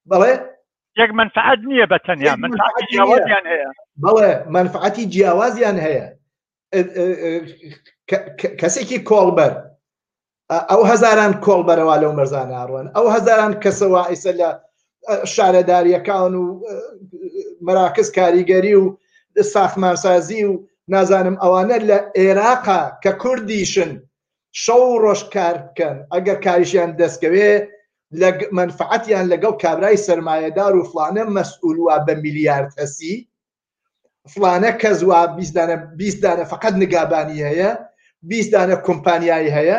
[0.06, 0.55] بله
[1.00, 3.68] یەک منفعات نییە بە تەنیا منفعاتیان هەیە
[4.04, 6.04] بەڵێ منفعاتی جیاوازیان هەیە
[8.60, 9.52] کەسێکی کۆڵبەر
[10.70, 14.50] ئەو هەزاران کۆڵبەرەوە لەو مەرزان ئاڕوان ئەو هەزاران کەسەوە ئیسە لە
[15.34, 16.44] شارەداریەکان و
[17.66, 18.84] مراکز کاریگەری و
[19.54, 20.52] ساخمانسازی و
[20.92, 23.90] نازانم ئەوانە لە عێراقا کە کوردیشن
[24.62, 27.50] شەو ڕۆژکار بکەن ئەگەر کاریشیان دەستکەوێ
[28.20, 33.12] لە منفعەتیان لەگەڵ کابرای سرمایهدار و فلانە مەسئول وا بە میلیارد هەسی
[34.32, 35.20] فلانە کەس وا
[36.00, 37.70] بیستدانە فقط نگابانی هەیە
[38.30, 39.78] بیستدانە کۆمپانیایی هەیە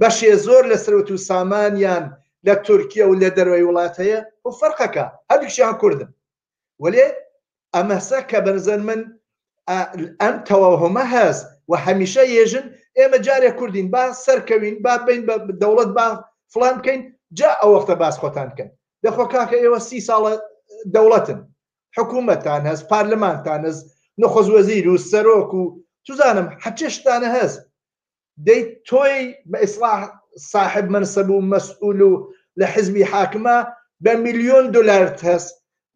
[0.00, 2.04] بەشێ زۆر لە سرەوت و سامانیان
[2.46, 7.02] لە تورکیا و لە دەروی وڵات هەیە و فەرقەکە هەردووکیان کوردن اما
[7.76, 9.00] ئەمەسە کە بەنزەر من
[10.26, 12.66] ام تەواهمە هەست و هەمیشە یێژن
[12.98, 16.06] ئێمە جارێک کوردین با سەرکەوین با بین بە دەوڵەت با
[16.52, 17.02] فلان بکەین
[17.36, 18.70] جا ئەوەختە باس خۆتان بکەن
[19.04, 20.32] دەخۆ کاکە ئێوە سی ساڵە
[20.94, 21.40] دەوڵەتن
[21.96, 23.82] حکوومەتان هەست پارلمانتان هەست
[24.22, 25.62] نەخۆز وەزیر و سەرۆک و
[26.06, 27.60] توزانم حچشتانە هەست
[28.46, 29.18] دەیت تۆی
[29.50, 30.00] بە ئیسلاح
[30.52, 32.12] صاحب منسەب و مەسئول و
[32.60, 33.56] لە حزبی حاکمە
[34.04, 35.50] بە میلیۆن دلارت هەست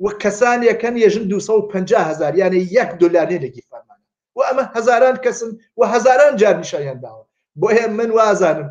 [0.04, 4.04] و کەسان یەکەن یەژن 250 هزار یانە یەک دلارێنێکی فەرمانە
[4.36, 7.24] و ئەمە هزاران کەسن و هزاران جار نیشانیان داوە
[7.60, 8.68] بۆ هێ من وازانم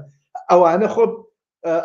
[0.51, 1.05] ئەوانە خۆ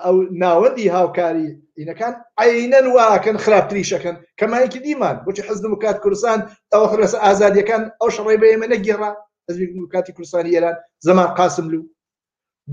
[0.05, 1.49] ئەو ناوەندی هاوکاری
[1.81, 6.39] ئینەکان عینەن واکەن خراپتریشەکەن کەمایەکی دیمان بۆچی حزم و کات کوردستان
[6.73, 9.11] ئەوە خرسە ئازادیەکان ئەو شەڕی بە ئێمە نەگیێڕا
[9.47, 11.81] ئەزمی کاتی کوردستانی ئێران زەمان قاسم لو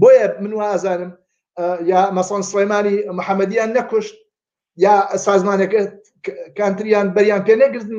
[0.01, 1.11] بۆیە من وازانم
[1.91, 4.15] یا مەسان سلەیمانی محەممەدیان نەکوشت
[4.85, 5.81] یا سازمانەکە
[6.59, 7.89] کانتریان بەریان پێ نەگرن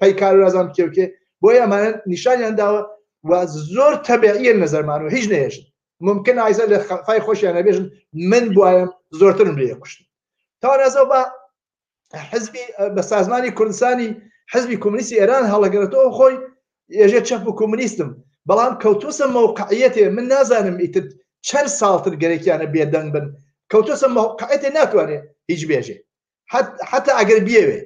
[0.00, 1.06] پەیکار رازان کێوکێ
[1.42, 2.80] بۆ ئەمانە نیشانیان داوە
[3.28, 3.30] و
[3.74, 5.62] زۆر تەبیعە نەزەرمان و هیچ نێشت
[6.06, 7.86] ممکن ئایزە لە خەفای خۆشیان نەبێژن
[8.30, 10.04] من بوایم زۆرترم لێ قشتن
[10.62, 11.20] تا نەزە بە
[12.30, 14.08] حزبی بە سازمانی کوردستانی
[14.52, 16.36] حزبی کمونیستی ئێران هەڵەگرێتەوە خۆی
[17.04, 18.10] ێژێ چەپ و کمونیستم
[18.48, 21.04] بەڵام کەوتوسە موقعەتێ من نازانم ئیتر
[21.48, 23.26] چەند ساڵتر گەرەکیانە بێدەنگ بن
[23.72, 25.96] کەوتوسە موقعەتێ ناتوانێت هیچ بێژێ
[26.92, 27.80] حتا ئەگەر بێوێ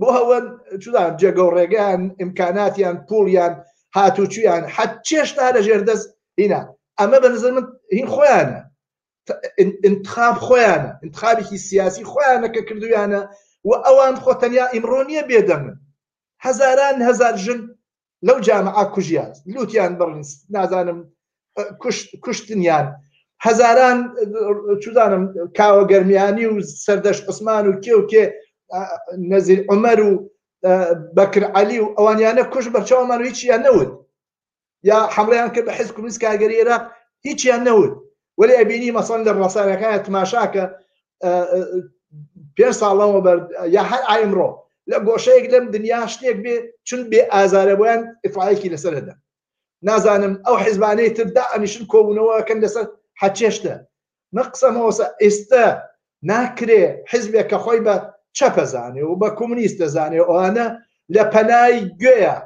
[0.00, 0.44] بۆ هەون
[0.82, 3.54] چودان جێگە و ڕێگەیان ئیمکاناتیان پوڵیان
[3.96, 6.06] هاتوچویان حەت چێشتا لە ژێردەست
[6.40, 6.62] هینا
[6.98, 7.64] ئەمە بە نظر من
[7.98, 8.58] هین خۆیانە
[9.88, 13.20] انتخاب خۆیانە انتخابێکی سیاسی خۆیانە کە کردویانە
[13.68, 15.76] و ئەوان خۆتەنیا ئیمڕۆ نیە بێدەمن
[16.46, 17.60] هەزاران هزار ژن
[18.26, 20.22] لەو جامعە کوژیان لوتیان بڕن
[20.54, 20.98] نازانم
[22.24, 22.86] کوشتنیان
[23.46, 23.98] هەزاران
[24.82, 25.24] چودانم
[25.58, 28.24] کاوە گەرمیانی و سەردەش عسمان و کێ و کێ
[29.30, 30.12] نەزیر عمەر و
[31.16, 33.90] بەکرعالی و ئەوانیانە کوش بەرچەوەمان هیچیان نەوت
[34.88, 36.82] یا حملەیان کرد بە حز کومیست کاگەری عێراق
[37.26, 37.92] هیچیان نەوت
[38.40, 40.64] ولی ئەبینی مەسەن لە ڕسانەکانە تماشاکە
[42.56, 43.38] پێ ساڵەوە بەر
[43.76, 44.50] یا هەر ئایمڕۆ
[44.90, 46.54] لە گۆشەیەک لەم دنیا شتێک بێ
[46.88, 49.14] چون بێ ئازارەبیان ئفاایەکی لەسەر هەدا
[49.88, 52.86] نازانم ئەو حیزبانەی تردا ئەنیشن کۆبوونەوەکەن لەسەر
[53.20, 53.74] حەچێشتە
[54.34, 55.66] من قسەمەوەسە ئێستا
[56.30, 57.94] ناکرێ حزبێک کە خۆی بە
[58.38, 60.66] چەپەزانێ و بە کۆمونیست دەزانێ ئەوانە
[61.14, 62.36] لە پەنای گوێە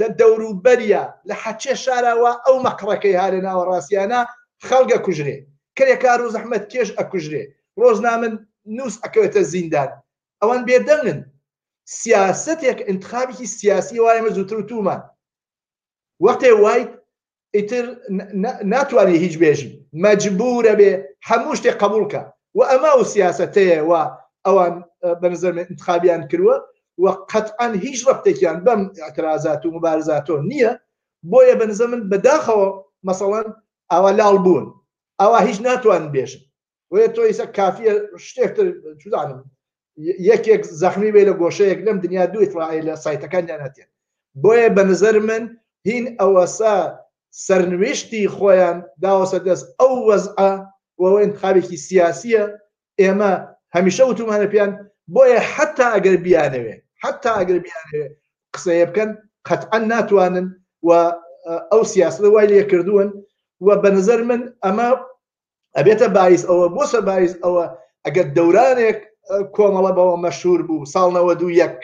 [0.00, 4.20] لە دەوروبەریە لە حەچێ شاراوە ئەو مەقڕەکەی هارە ناوە ڕاستیانە
[4.66, 5.36] خەڵگە کوژرێ
[5.76, 7.42] کرێکار و زەحمت کێش ئەکوژرێ
[7.80, 8.32] ڕۆژنامن
[8.76, 9.90] نووس ئەکەوێتە زیندان
[10.40, 11.20] ئەوان بێدەنگن
[12.00, 15.00] سیاستێک انتخابێکی سیاسی وایە مە زووتر و تومان
[16.24, 16.82] وەختێ وای
[17.56, 17.84] ئیتر
[18.72, 19.70] ناتوانێت هیچ بێژی
[20.04, 20.90] مەجبورە بێ
[21.28, 22.22] هەموو شتێک قبولکە
[22.56, 23.92] و ئەما و سیاستەیە و
[24.46, 24.74] ئەوان
[25.20, 26.56] بەنظر انتخابیان کردووە
[27.02, 30.70] و قەتعاان هیچ ڕفتێکیان بەم ئەترازات و مبارزاتۆ نییە
[31.32, 32.68] بۆیە بەنزە من بەداخەوە
[33.08, 33.48] مەسەڵەن
[33.92, 34.66] ئەوە لاڵ بوون
[35.20, 36.42] ئەوە هیچ ناتوان بێژن
[36.92, 37.94] وە تۆ ئیسە کافیە
[38.26, 38.66] شتێکتر
[39.02, 39.40] چودانم
[40.32, 43.88] یەکێک زەخمی بێ لە گۆشەیەک لەم دنیا دوی ڕای لە سایتەکانیان هەتێن
[44.42, 45.42] بۆیە بە نظر من
[45.88, 46.76] هین ئەوەسا
[47.46, 50.52] سەرنوشتی خۆیان داوەسە دەست ئەو وەزعە
[51.02, 52.42] وەوە انتخابێکی سیاسیە
[53.02, 53.32] ئێمە
[53.76, 54.72] هەمیشە وتومانە پێیان
[55.14, 57.56] بۆیە حتا ئەگەر بیانەوێت حتا ئەگر
[58.54, 59.10] قسەیە بکەن
[59.48, 60.46] قەتعەن ناتوانن
[60.82, 60.90] و
[61.72, 63.08] ئەو سیاست وای لێ کردوون
[63.60, 64.88] و بەنظر من ئەمە
[65.76, 67.64] ئەبێتە باعیس ئەوە بۆسە باعیس ئەوە
[68.04, 68.98] ئەگەر دەورانێک
[69.56, 71.76] کۆمەڵە بەوە مەشهور بوو ساڵنەوە دو یەک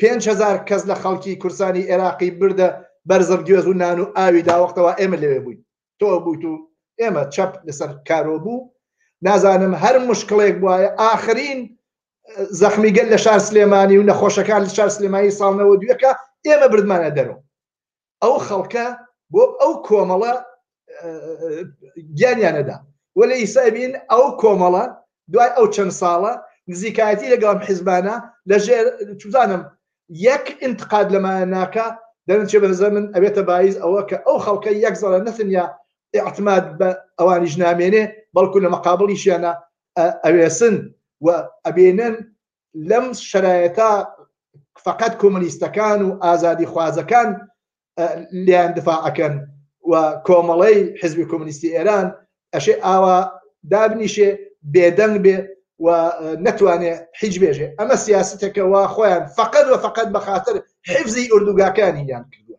[0.00, 2.68] 5هزار کەس لە خەڵکی کورسانی عێراقی بردە
[3.08, 5.60] بەرزر گوێز و نان و ئاوی داوەختەوە ئێمە لێوێ بووین
[6.00, 6.54] تۆ بوویت و
[7.00, 8.68] ئێمە چەپ لەسەر کارۆ بوو
[9.24, 11.60] نازانم هەر مشکڵێک وایە آخرین
[12.60, 16.10] زەخمیگەل لە شار سلێمانی و نەخۆشەکان لە شار سلێمانی ساڵنەوە دوەکە
[16.46, 17.38] ئێمە بردمانە دەرەوە
[18.22, 18.86] ئەو خەڵکە
[19.32, 20.34] بۆ ئەو کۆمەڵە
[22.18, 22.76] گیانیانەدا
[23.18, 24.84] وەلە ئیسابین ئەو کۆمەڵە
[25.32, 26.32] دوای ئەو چەند ساڵە
[26.70, 28.14] نزیکایەتی لەگەڵم حیزبانە
[28.50, 28.86] لەژێر
[29.20, 29.62] چزانم
[30.28, 31.86] یەک انتقاد لەمانە ناکە
[32.28, 35.64] دەنچێ بەنزە من ئەوێتە باعیز ئەوە کە ئەو خەڵکە یەک زەڵە نەتنیا
[36.18, 38.04] اعتماد بە ئەوانی ژنامێنێ
[38.34, 39.52] بەڵکو لە مەقابلیشیانە
[40.24, 40.76] ئەوێسن
[41.24, 41.28] و
[41.66, 42.14] ئەبێنن
[42.90, 43.90] لەم شرایەتە
[44.84, 47.28] فقط کۆمەلیستەکان و ئازادی خوازەکان
[48.44, 49.34] لیان دفاعەکەن
[49.90, 49.94] و
[50.26, 52.06] کۆمەڵی حزبی کۆمونیستی ئێران
[52.56, 53.18] ئەشێ ئاوا
[53.72, 54.30] دابنیشێ
[54.74, 55.36] بێدەنگ بێ
[55.84, 55.86] و
[56.46, 60.54] نتوانێ هیچ بێژێ ئەمە سیاستەکەەوە خۆیان فقط و فقط بەخاطر
[60.92, 62.58] حفزی ئوردوگاکانی یان کردووە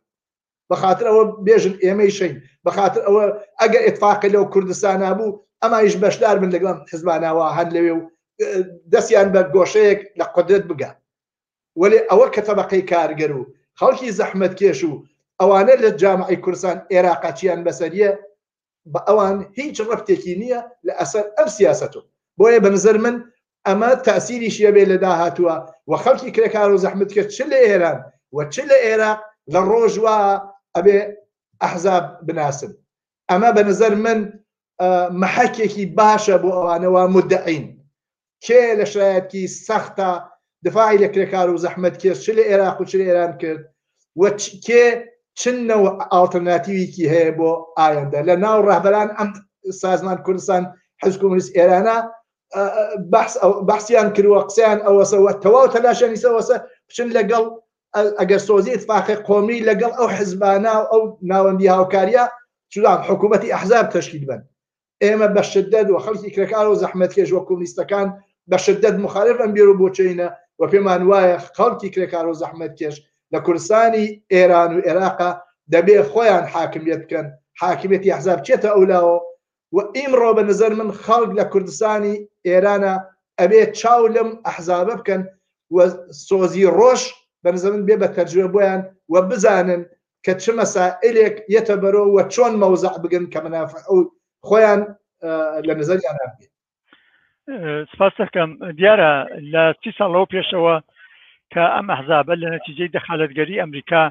[0.72, 2.34] بەخاطر ئەوە بێژن ئێمەی شین
[2.66, 3.24] بەخاطر ئەوە
[3.62, 5.32] ئەگەر ئتفاقی لەو کوردستانە بوو
[5.64, 8.02] ئەمایش بەشدار بن لەگەڵم حزبانەوە هەند لەوێ و
[8.94, 10.92] دەستیان بە گۆشەیەک لە قدرت بگە
[11.82, 13.42] وەێ ئەوە کە تەبقی کارگەر و
[13.80, 14.94] خەڵکی زەحمت کێش و
[15.40, 18.12] ئەوانە لە جامعی کورسان عێراقاچیان بەسەریە
[18.92, 22.04] بە ئەوان هیچ ڕفتێکی نییە لە ئەسەر ئەم سیاستم
[22.38, 23.16] بۆیە بەنظر من
[23.68, 25.56] ئەمە تاسیری شیەبێ لە داهاتووە
[25.90, 28.00] و خەڵکی کرێکار و زەحمت کرد چ لە ئێران
[28.36, 29.20] و چ لە عێراق
[29.54, 30.20] لە ڕۆژوا
[30.76, 30.98] ئەبێ
[31.62, 32.72] ئەحزاب بناسم
[33.30, 34.20] ئەمە بەنظر من
[35.22, 37.66] محەکێکی باشە بۆ ئەوانەوە مدعین
[38.46, 40.10] کێ لە شایەتی سەختە
[40.66, 43.64] دفاعی لە کرێکار و زەحمت کێش چ لە عێراق و چ ئێران کرد
[44.20, 44.24] و
[44.66, 44.86] کێ
[45.40, 49.30] چنەوە ئالتەرناتیویکی هەیە بۆ ئایەندە لە ناو ڕەبەران ئەم
[49.84, 50.64] سازمان کوردستان
[51.04, 51.98] حزکومریس ئێرانە
[53.70, 56.58] بەحسیان کردوە قسەیان ئەوەسەوە تەواو تەلاشەنیسەوەسە
[56.90, 57.44] بچن لەگەڵ
[58.20, 61.02] ئەگەر سۆزی اتفاقی قۆمی لەگەڵ ئەو حزبانە و ئەو
[61.32, 62.26] ناوەندی هاوکاریە
[62.74, 64.42] چودان حکوومەتی ئەحزاب تشکیل بن
[65.04, 68.08] ئێمە بەشدەد و خەڵکی کرێکار و زەحمەتکێش وە کومنیستەکان
[68.52, 70.28] بە شدت مخالف ئەم بیر و بۆچینە
[70.60, 72.96] و پێمان وایە خەڵکی کرێکار و زەحمت کێش
[73.34, 75.32] لە کوردستانی ئێران و عێراقا
[75.74, 77.28] دەبێ خۆیان حاکمیت بکەن
[77.62, 79.18] حاکمیت یحزاب چێتە ئەولاوە
[79.76, 82.16] و ئیمڕۆ بە نظر من خەڵک لە کوردستانی
[82.48, 82.94] ئێرانە
[83.40, 85.22] ئەبێ چاو لەم ئەحزابە بکەن
[85.76, 85.78] و
[86.28, 87.02] سۆزی ڕۆژ
[87.44, 89.82] بە نظر من بێ بە تەرجوە بۆیان و بزانن
[90.26, 94.00] کە چ مەسائلێک یەتە بەرەوە و چۆن مەوزع بگن کە منافع ئەو
[94.48, 94.80] خۆیان
[95.68, 96.53] لە نظریان هەبێت
[97.94, 99.10] سپاس دەکەم دیارە
[99.54, 100.76] لە چی ساڵەوە پێشەوە
[101.54, 104.04] کە ئەم ئەحزابە لە نەتیجەی دەخالەتگەری ئەمریکا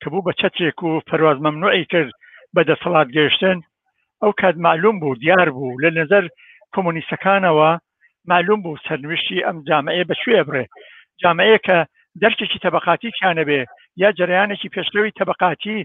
[0.00, 2.12] کە بوو بە چەترێک و پرواز مەمنوعی کرد
[2.54, 3.58] بە دەسەڵات گەشتن
[4.22, 6.24] ئەو کات معلوم بوو دیار بوو لە نظر
[6.74, 7.70] کۆمونیسەکانەوە
[8.32, 10.64] معلوم بوو سەرنوشتی ئەم جامعەیە بەکوێ بڕێ
[11.22, 11.78] جامعەیە کە
[12.22, 13.60] دەرکێکی تەبقاتی کیانە بێ
[14.02, 15.78] یا جریانێکی پێشلەوەی طبقاتی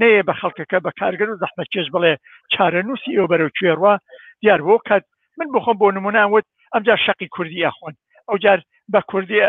[0.00, 2.14] نەیە بە خەڵکەکە بە کارگر و زەحمەکێش بڵێ
[2.52, 3.94] چارە نووسی ئەو بەرەو کوێڕوە
[4.42, 5.04] دیار بۆ کات
[5.38, 6.44] من بخۆم بۆ نموناوت
[6.76, 7.94] ئەمجار شقی کوردی ئەخۆن
[8.28, 8.58] ئەو جار
[8.92, 9.40] بە کوردی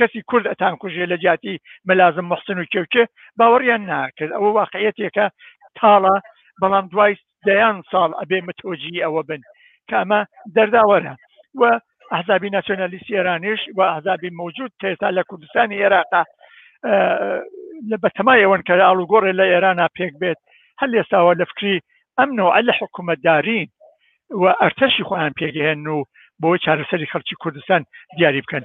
[0.00, 3.04] کەسی کورد ئەتان کوژێ لە جیاتی مەلازم مەحسن و کێوچێ
[3.40, 5.26] باوەڕیان ناکرد ئەوە واقعەتێکە
[5.80, 6.14] تاڵە
[6.62, 7.14] بەڵام دوای
[7.48, 9.40] دەیان ساڵ ئەبێ متۆجی ئەوە بن
[9.88, 10.20] کە ئەمە
[10.56, 11.14] دەرداوەرە
[11.60, 11.80] و
[12.12, 16.22] ئەحزابی ناسیۆنالیسی ئێرانیش و ئەحزابی موجود تێتا لە کوردستانی عێراقا
[17.90, 20.38] لە بەتەمایەوەن کە ئاڵوگۆڕێ لە ئێرانە پێک بێت
[20.80, 21.76] هەل ئێستاوە لە فکری
[22.18, 23.68] ئەمنەوە ئە لە حکوومەتدارین
[24.30, 26.04] و ئەرتەشی خۆیان پێگەهێن و
[26.42, 27.80] بۆ چارەسەری خەڵکی کوردستان
[28.16, 28.64] دیاری بکەن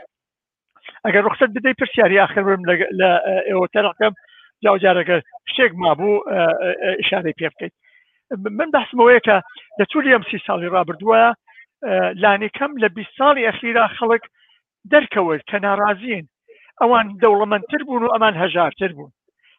[1.05, 2.61] ئەگەر ڕخسەت بدەی پرسیاری آخر بم
[2.99, 3.09] لە
[3.47, 4.13] ئێوە تەرەکەم
[4.63, 5.17] جاوجارەکە
[5.51, 6.23] شتێک مابوو
[7.01, 7.73] ئشارەی پێ بکەیت
[8.59, 9.35] من بەسمەوەیە کە
[9.79, 11.23] لە تووری ئەم سی ساڵی ڕابردووە
[12.23, 14.23] لانێکم لە بی ساڵی ئەخیرا خەڵک
[14.91, 16.25] دەرکەوت کە ناڕازین
[16.81, 19.11] ئەوان دەوڵەمەندتر بوون و ئەمان هەژارتر بوون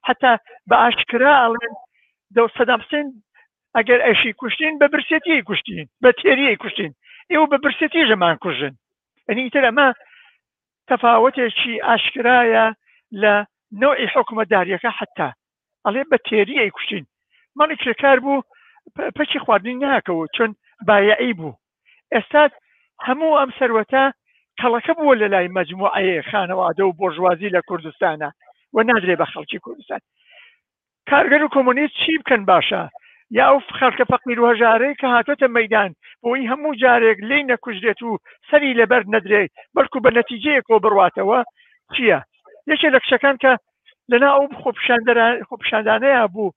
[0.09, 0.31] حتا
[0.69, 1.75] بە ئاشکرا ئەڵێن
[2.35, 3.07] دەو سەدامسین
[3.79, 6.93] ئەگەر ئەشی کوشتین بە برسێتی کوشتین بە تێریەی کوشتین
[7.31, 8.75] ئێوە بە برسێتی ژەمان کوژن
[9.29, 9.89] ئەنی تر ئەمە
[10.91, 12.67] تەفاوتێکی ئاشکرایە
[13.23, 13.35] لە
[13.83, 15.29] نوعی حکومەداریەکە حتا
[15.87, 17.05] ئەڵێ بە تێریەی کوشتین
[17.59, 18.45] ماڵی کرێکار بوو
[19.17, 20.51] پەچی خواردنی ناکەەوە چۆن
[20.89, 21.59] بایعی بوو
[22.15, 22.43] ئێستا
[23.07, 24.05] هەموو ئەم سەرەتە
[24.61, 28.31] کەڵەکە بووە لە لای مەجموعەیە خانەوادە و بۆژوازی لە کوردستانە
[28.75, 30.01] و نادرێ بە خەڵکی کوردستان
[31.11, 32.83] کارگەر و کۆمونیست چی بکەن باشە
[33.31, 35.91] یا ئەو خەرکە فەقیر وەژارەی کە هاتوتە مەدان
[36.23, 38.19] بۆی هەموو جارێک لی نەکوژدێت و
[38.51, 41.41] سەری لەبەر نەدرێت بەڵکو بە نەتیجەیە کۆ بڕاتەوە
[41.95, 42.19] چییە
[42.71, 43.53] یەکێ لە کشەکان کە
[44.11, 44.45] لەنا ئەو
[45.49, 46.55] خۆپشاندانەیە بوو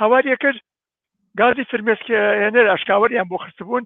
[0.00, 0.58] هەواریە کرد
[1.40, 3.84] گازی فرمێسکێنەر ئاشکاوەریان بۆ خستبوون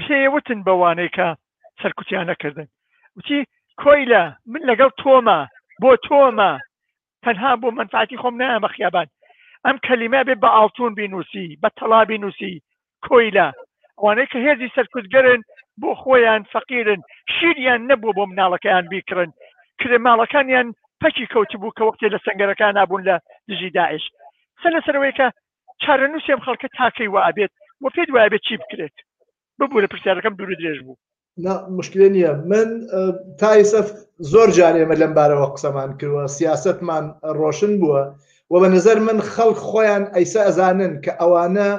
[0.00, 1.26] پێوتن بەوانەی کە
[1.80, 2.68] سەرکوتیانەکردن
[3.16, 3.38] وتی
[3.82, 5.38] کۆی لە من لەگەڵ تۆمە
[5.82, 6.50] بۆ تۆمە
[7.24, 9.08] تەنها بۆ منفاتی خۆم نایە بە خیابان
[9.66, 12.54] ئەم کەلیمە بێ بە ئاڵتون بینوسی بە تەلابی نووسی
[13.06, 13.48] کۆیلا
[13.98, 15.40] ئەوانەی کە هێزی سەرکوتگەرن
[15.80, 17.00] بۆ خۆیان فەقیرن
[17.34, 19.30] شیریان نەبوو بۆ مناڵەکەیان بیکردن
[19.80, 20.68] کرێ ماڵەکانیان
[21.02, 23.16] پەکی کەوت بوو کە وەکتی لە سنگەرەکان نبوون لە
[23.48, 24.04] دژی داعش
[24.60, 25.26] سەر لەسەرەوەی کە
[25.82, 28.96] چارەنووسیم خەڵکە تاکەی وابێت و پێ وایە بێت چی بکرێت
[29.58, 30.96] ببوو لە پرسیارەکەم دوور درێژ بوو
[31.78, 32.68] مشکل نییە من
[33.40, 33.88] تا ئێسف
[34.32, 37.04] زۆر جارێمە لەم بارەوە قسەمان کردوە سیاستمان
[37.38, 38.02] ڕۆشن بووە
[38.50, 41.70] و بە نظر من خەڵ خۆیان ئەیسا ئەزانن کە ئەوانە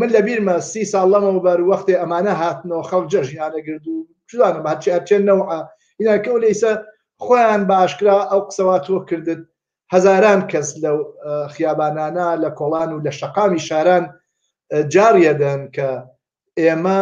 [0.00, 4.90] من لە بیرمە سی ساڵەمە بەر وەختی ئەمانە هاتنەوە خەڵ جەژیانە گرد و شدانە باچی
[4.94, 5.44] ئەچێنەوە
[6.00, 6.72] ئینەکە و لەیسە
[7.24, 9.40] خۆیان باشکرا ئەو قسەوا تۆ کردت
[9.94, 10.90] هەزاران کەس لە
[11.54, 14.04] خیابانانە لە کۆڵان و لە شەقامی شاران
[14.94, 15.88] جاریەدەن کە
[16.60, 17.00] ئێمە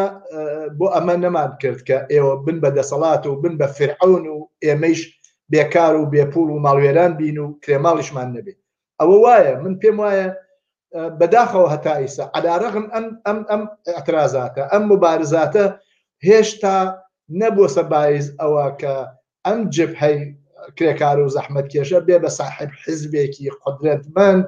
[0.78, 5.00] بۆ ئەمە نەمان کرد کە ئێوە بن بە دەسەڵات و بن بە فرعون و ئێمەش
[5.52, 8.58] بێکار و بێپول و ماڵوێران بین و کرێماڵیشمان نەبێت
[9.00, 10.26] ئەوە وایە من پێم وایە
[11.20, 13.62] بەداخەوە هەتا ئیسا عدارەغم ئەم ئەم ئەم
[13.96, 15.64] اعتراازاتە ئەم مبارزاتە
[16.26, 16.76] هێشتا
[17.40, 18.94] نەبووە سەبایز ئەوە کە
[19.46, 20.18] ئەم جبهەی
[20.76, 24.46] کرێکار و زەحمت کێشە بێ بە ساحب حزبێکی قدرەتمەند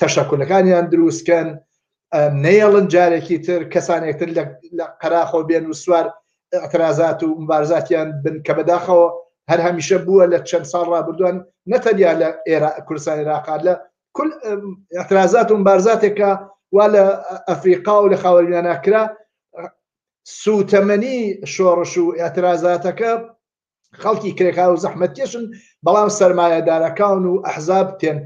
[0.00, 1.48] تەشەکولەکانیان دروستکەن
[2.44, 4.28] نەیەڵن جارێکی تر کەسانێکتر
[4.78, 6.06] لە قەراخۆ بێن و سووار
[6.60, 9.06] اعتراازات و مبارزاتیان بن کە بەداخەوە
[9.50, 11.36] هەر هەمیشە بووە لە چەند ساڵ ڕابردووان
[11.72, 13.74] نەتەنیا لە ئێرا کوردستان عێراقا لە
[14.16, 14.30] کل
[14.98, 16.30] اعتراازات و بارزاتێکە
[16.76, 17.02] وا لە
[17.48, 19.02] ئەفریقا و لە خاوەریانناکرا
[20.42, 21.18] سوتەمەنی
[21.54, 23.10] شۆڕش و اعتراازاتەکە
[24.02, 25.44] خەڵکی کرێکا و زەحمەتکێشن
[25.86, 28.18] بەڵام سەرمایەدارەکان و ئەحزاب تێن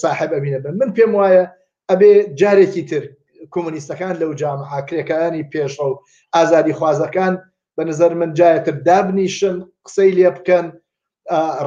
[0.00, 1.44] ساحب ئەبینە بن من پێم وایە
[1.90, 3.04] ئەبێ جارێکی تر
[3.54, 5.94] کۆمونیستەکان لەو جامعاکرێکەکانی پێشڕە و
[6.34, 7.34] ئازادی خوازەکان
[7.76, 9.56] بە نظر من جایەتر دابنیشن
[9.86, 10.66] قسەی لێ بکەن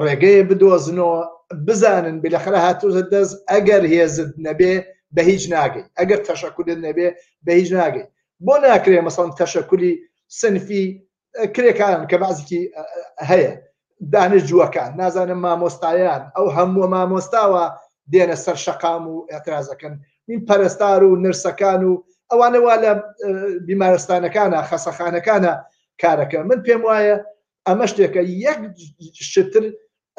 [0.03, 1.19] ڕێگەیە بدۆزنەوە
[1.67, 4.73] بزانن بلەخرا هاتوزە دەست ئەگەر هێزت نەبێ
[5.15, 7.07] بە هیچ ناگەی ئەگەر تەشەکولت نەبێ
[7.45, 8.05] بە هیچ ناگەی
[8.45, 9.91] بۆ ناکرێ مەسان تەشەکولی
[10.39, 10.83] سنفی
[11.55, 12.61] کرێکان کە بازیکی
[13.31, 13.51] هەیە
[14.13, 17.65] دانشجووەکان نازانم مامۆستایان ئەو هەموو مامۆستاوە
[18.13, 19.93] دێنە سەر شقام و ئاعتراازەکەن
[20.27, 21.93] نیم پەرستار و نرسەکان و
[22.31, 22.91] ئەوانەوا لە
[23.67, 25.53] بیمارستانەکانە خەسەخانەکانە
[26.01, 27.17] کارەکە من پێم وایە
[27.69, 28.59] ئەمە شتێکە یەک
[29.31, 29.63] شتر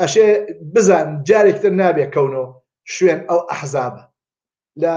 [0.02, 0.28] ئەشێ
[0.74, 2.46] بزان جارێکتر نابێت کەونەوە
[2.94, 4.02] شوێن ئەو ئەحزابە
[4.82, 4.94] لە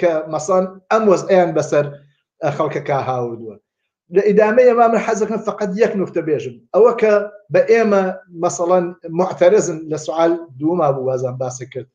[0.00, 1.86] کە مەسان ئەم وەزئیان بەسەر
[2.56, 3.56] خەڵکە کا هاوردووە
[4.14, 7.12] لە ئیدامە ئێمە من حەزەکەم فقط یەک نوختە بێژم ئەوە کە
[7.52, 8.02] بە ئێمە
[8.42, 8.84] مەسەڵەن
[9.18, 11.88] معتەرزن لە سوال دووما بوو وازان باسە کرد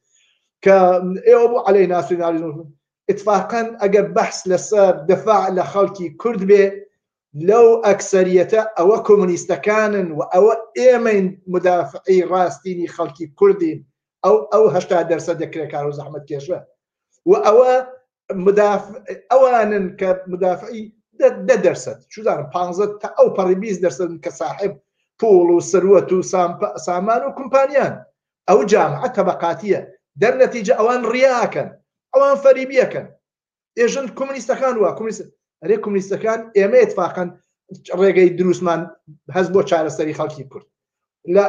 [0.66, 0.78] کە
[1.30, 2.40] ئێوە بوو عليهەی ناسوی ناوی
[3.12, 6.42] اتفاقا اگر بحث لسر دفاع لە خەڵکی کورد
[7.40, 10.46] لو اكثريته او کۆمونیستەکانن و او
[10.78, 13.86] ايمن مدافعي راستيني خلقي كردي
[14.26, 16.62] او او هشتا درس ذكر كارو زحمت كيشوا کێشوە
[17.26, 17.58] و او
[19.32, 20.82] ئەوانن کە مدافعی
[21.24, 21.28] دە
[21.66, 22.54] دەرسێت چودان پ
[23.02, 24.74] تا ئەو پەڕیبیز دەرسن کە ساحب
[25.24, 26.18] پۆڵ و سروەت و
[26.86, 27.94] سامان و کمپانیان
[28.50, 29.80] ئەو جامعە تەبقاتیە
[30.24, 31.70] دەرنەتیجە ئەوان ڕیاکەن
[32.16, 33.08] ئەوان فەریبیەکەن
[33.80, 35.28] ئێژن کمونیستەکان وە كومونيست
[35.64, 37.30] ئەرێ کومنیستەکان ئێمە اتفاقن
[38.00, 38.82] ڕێگەی دروستمان
[39.36, 40.68] هەز بۆ چارەسەری خەڵکی کورد
[41.36, 41.46] لە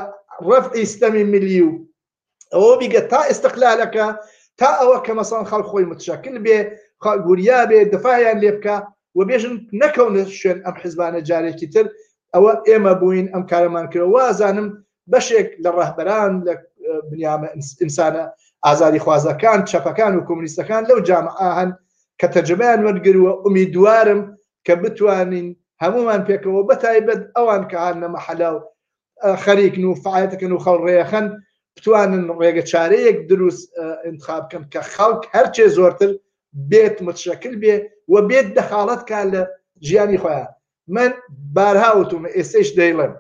[0.49, 1.71] ڕف ئیسلەمی ملی و
[2.55, 4.07] ئەوە بیگە تا ئێستقلالەکە
[4.61, 6.59] تا ئەوە کە مەسان خەڵ خۆی متشکل بێ
[7.27, 8.77] گوریا بێ دفاعیان لێ بکە
[9.17, 11.87] و بێژن نەکەونە شوێن ئەم حزبانە جارێکی تر
[12.35, 14.69] ئەوە ئێمە بووین ئەم کارەمان کرد وازانم
[15.13, 16.53] بەشێک لە ڕەهبەران لە
[17.11, 17.49] بنیامە
[17.81, 18.25] ئینسانە
[18.67, 21.71] ئازاری خوازەکان چەپەکان و کۆمونیستەکان لەو جامە ئاهن
[22.21, 26.25] کە تەجمەیان وەرگوە كبتوانين همومان بتوانین هەمومان أوان
[26.69, 27.35] بەتایبەت
[28.15, 28.61] محلو
[29.23, 31.29] آه، خريك نو و نو خل ريخن و خەڵ ڕێخەن
[31.77, 36.07] بتوانن ڕێگە چارەیەک دروست آه، انتخاب كم كخلق هرچي هەرچێ
[36.53, 39.43] بيت متشكل بي بێ و بێت دەخاڵەت کا لە
[39.87, 40.21] ژیانی
[40.89, 41.13] من
[41.55, 43.13] بارهاوتم ئێسش دەیڵم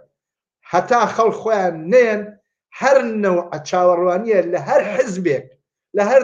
[0.72, 2.20] هەتا خەڵ خۆیان نێن
[2.80, 5.46] هەر نەوە چاوەڕوانیە لە لهر حزبێک
[5.96, 6.22] لە هەر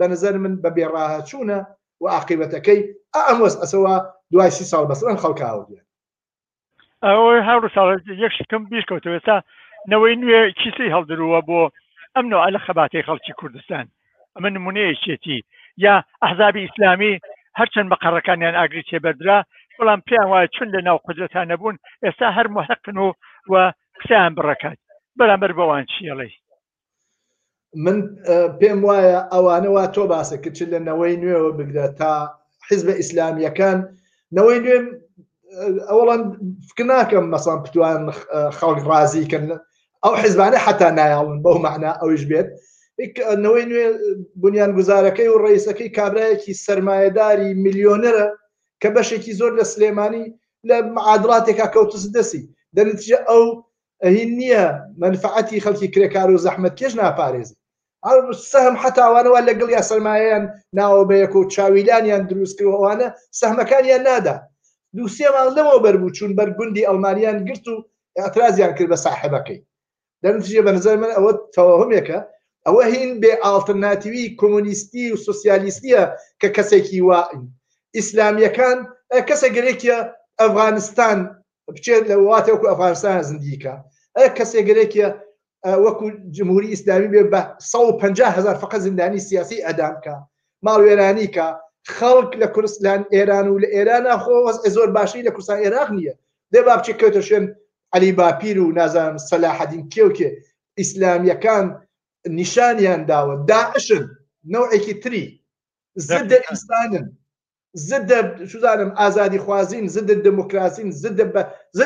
[0.00, 1.58] بە نظر من بە بێڕاهە چوونە
[2.02, 2.80] و عقیبەتەکەی
[3.28, 3.94] ئەم وەست ئەسەوە
[4.32, 5.64] دوای سی ساڵ بەسەرن خەڵکاوە
[7.04, 7.86] ئەوەی هەرو ساڵ
[8.24, 9.36] یەکشکم بیرکەوتەوە ێستا
[9.90, 11.60] نەوەی نوێ کیسی هەڵدرووە بۆ
[12.16, 13.86] ئەم نوع لە خەباتی خەڵکی کوردستان
[14.34, 15.38] ئەمە نمونەیەکێتی
[15.86, 17.14] یا ئەحزابی ئیسلامی
[17.58, 19.38] هەرچەند بە قەڕەکانیان ئاگری تێبەدرا
[19.78, 23.08] بەڵام پێیان وایە چون لە ناو قدرەتان نەبوون ئێستا هەر محەقن و
[23.50, 23.54] و
[24.00, 24.78] قسەیان بڕەکات
[25.18, 26.32] بەرامبەر بەوان چیەڵەی
[27.82, 28.02] من
[28.60, 32.12] پێم وایە ئەوانەوە تۆ باسە کچ لە نەوەی نوێەوە بگرە تا
[32.68, 33.78] حیزب ئیسلامیەکان
[34.36, 34.78] نەوەی نوێ
[35.90, 36.22] ئەوڵان
[36.68, 38.02] فکر ناکەم مەسان پتوان
[38.58, 39.44] خەڵک ڕازیکەن
[40.04, 42.48] ئەو حیزبانە حتا نایاڵن بەو معنا ئەوش بێت
[43.44, 43.86] نەوەی نوێ
[44.42, 48.26] بنیان گوزارەکەی و ڕیسەکەی کابراایەکی سرمایهداری میلیۆنەرە
[48.82, 50.26] کە بەشێکی زۆر لە سلێمانی
[50.68, 52.42] لە معادڵاتێکا کەوتس دەسی
[52.76, 53.44] دەنتیجە ئەو
[54.16, 54.64] هین نییە
[55.04, 57.56] منفعەتی خەڵکی کرێکار و زەحمت کێش ناپارێزی
[58.52, 60.44] سەهم حتاوانەوە لەگەڵ یا سەرمایەیان
[60.78, 63.08] ناوە بەیەک و چاویلانیان دروستکردوانە
[63.40, 64.36] سەحمەکانیان نادا
[64.96, 67.74] دووسێ ماڵ لەمەوە بەربوو چون بەرگوندی ئەلمانیان گرت و
[68.18, 69.58] ئاعترازیان کرد بە ساحبەکەی
[70.22, 72.18] دەنتژە بە نظر من ئەوە تەواهمێکە
[72.66, 76.02] ئەوە هین بێ ئالتەرناتیوی کۆمونیستی و سوسیالیستیە
[76.40, 77.20] کە کەسێکی وا
[77.98, 78.78] ئیسلامیەکان
[79.28, 79.96] کەسە گەرێکە
[80.40, 81.18] ئەفغانستان
[81.76, 83.74] بچێت لە واتەوەکو ئەفغانستان زندیکە
[84.18, 85.08] ئە کەسێک گەرێکە
[85.84, 86.06] وەکو
[86.36, 90.14] جمهوری ئیسلامی بێ بە 150 هزار فقط زندانی سیاسی ئەدامکە
[90.66, 91.46] ماڵوێرانی کە
[91.96, 94.36] خەڵک لە کوردستان ئێران و لە ئێرانە خۆ
[94.76, 96.14] زۆر باشی لە کوردستان عێراق نییە
[96.52, 97.46] دێ با بچێت کەوتە شوێن
[97.96, 100.30] علی باپیر و نازانم سەلاحەدین کێوکێ
[100.80, 101.66] ئیسلامیەکان
[102.38, 104.04] نیشانیان داوە داعشن
[104.52, 105.24] نەوەیەکی تری
[106.10, 107.06] زدە ئینسانن
[107.88, 108.18] زدە
[108.50, 110.88] شوزانم ئازادی خوازین زدە دموکراسین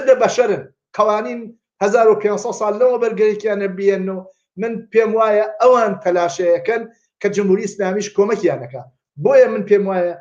[0.09, 0.63] زدە بەشەرن
[0.97, 1.41] قوانین
[1.83, 4.19] 1500 ساڵ لەوە بەرگەریکیانە بیێن و
[4.61, 6.83] من پێم وایە ئەوان تەلاشەیەەکەن
[7.21, 8.83] کە جمهوری ئسلامیش کۆمەکیانەکە
[9.25, 10.15] بۆیە من پێم وایە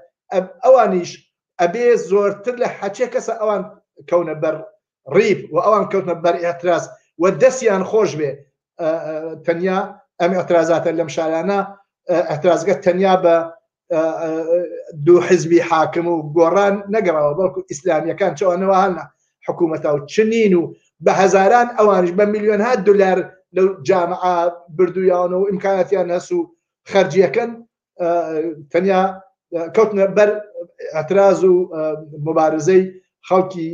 [0.64, 1.12] ئەوانیش
[1.62, 3.05] ئەبێ زۆرتر لە حەچێ
[3.43, 3.62] اوان
[4.12, 4.55] ئەوان بر بەر
[5.16, 6.84] ڕیب و ئەوان کەوتنە بەر ئاعتراز
[7.22, 8.32] و دەستیان خۆش بێ
[9.45, 9.80] تەنیا
[10.22, 11.60] ئەم ئاعترازاتە لەم شارانە
[12.10, 13.36] ئەاعترازگە تەنیا بە
[15.05, 19.03] دوو حزبی حاکم و گۆڕان نەگەڕەوە بەڵکو ئیسلامیەکان چۆنەوە هەنا
[19.47, 20.64] حکوومەتە و چنین و
[21.05, 23.19] بە هەزاران ئەوانش بە میلیۆن ها دلار
[23.55, 24.19] لە جامع
[24.77, 26.39] بردویانە و ئیمکاناتیان هەس و
[26.91, 27.51] خەرجیەکەن
[28.71, 29.01] تەنیا
[29.75, 30.29] کەوتنە بەر
[30.95, 31.53] ئەتراز و
[32.27, 32.83] مبارزەی
[33.29, 33.67] خەڵکی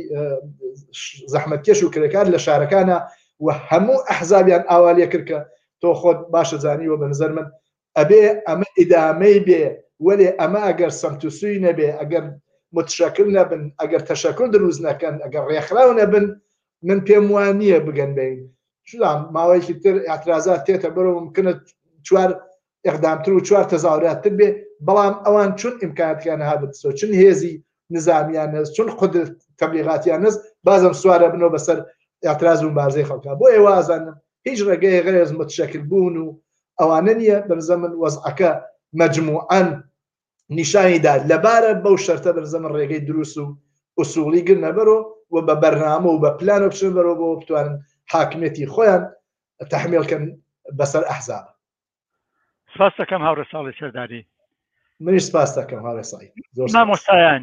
[1.32, 2.98] زەحمەتکەش و کرێکار لە شارەکانە
[3.44, 5.38] و هەموو ئەحزابیان ئاوالیە کردکە
[5.82, 7.46] تۆ خۆت باشە زانیوە بە نظر من
[7.98, 9.62] ئەبێ ئەمە ئیدامەی بێ
[10.06, 12.24] وەێ ئەمە ئەگەر سەمتوسوی نەبێ ئەگەر
[12.76, 16.26] متشکل نەبن ئەگەر تەشکل دروست نەکەن ئەگەر ڕێکخراو نەبن
[16.88, 18.38] من پێم وان نییە بگەنبین
[18.88, 21.52] شدان ماوەیەکی تر ئاعترازات تێتە بەرە ممکنە
[22.06, 22.30] چوار
[22.86, 24.48] ئەقدامتر و چوار تەزاوراتتر بێ
[24.86, 27.54] بەڵام ئەوان چون ئیمکاناتیان هابتسۆ چون هێزی
[27.96, 29.14] نظامیان نز چون خود
[29.60, 30.34] تبلیغاتیان نز
[30.66, 31.78] بازم سوارە بنەوە بەسەر
[32.24, 34.16] ئاعتراز و بارزەی خەڵکە بۆ ئێوازانم
[34.46, 36.38] هیچ ڕێگەی غێز متشکل بوون و
[36.80, 38.50] ئەوانە نییە بەرزە من وەزعەکە
[39.00, 39.68] مجموعەن
[40.58, 43.46] نیشانی دا لەبارە بەو شەرتە بەرزەمە ڕێگەی دروست و
[43.98, 44.96] ئوسوڵی گرنە بەرۆ
[45.34, 47.76] و بە بەرنامە و بە پلانە بچن بەرەوە بۆ بتوانن
[48.14, 49.02] حاکمەتی خۆیان
[49.72, 50.22] تحمیلکەن
[50.78, 51.44] بەسەر ئەحزاب
[52.74, 54.22] سپاس دەکەم هاورە ساڵی سەرداری
[55.04, 56.26] منیش سپاس دەکەم هاورە سای
[56.74, 57.42] مامۆستایان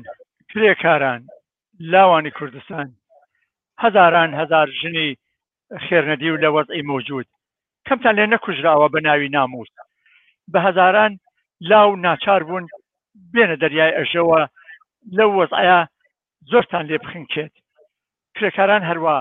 [0.52, 1.22] کرێکاران
[1.92, 2.88] لاوانی کوردستان
[3.84, 5.10] هەزاران هزار ژنی
[5.88, 7.28] خێرنەدی و لە وەزئی مۆجود
[7.88, 9.70] کەمتان لێ نەکوژراوە بە ناوی ناموس
[10.52, 11.12] بە هزاران
[11.72, 12.66] لاو ناچار بوون
[13.34, 14.40] بێنە دەریای ئەژەوە
[15.18, 15.80] لەو وەزایە
[16.50, 17.54] زۆرتان لێ بخنکێت
[18.36, 19.18] کرێکاران هەروە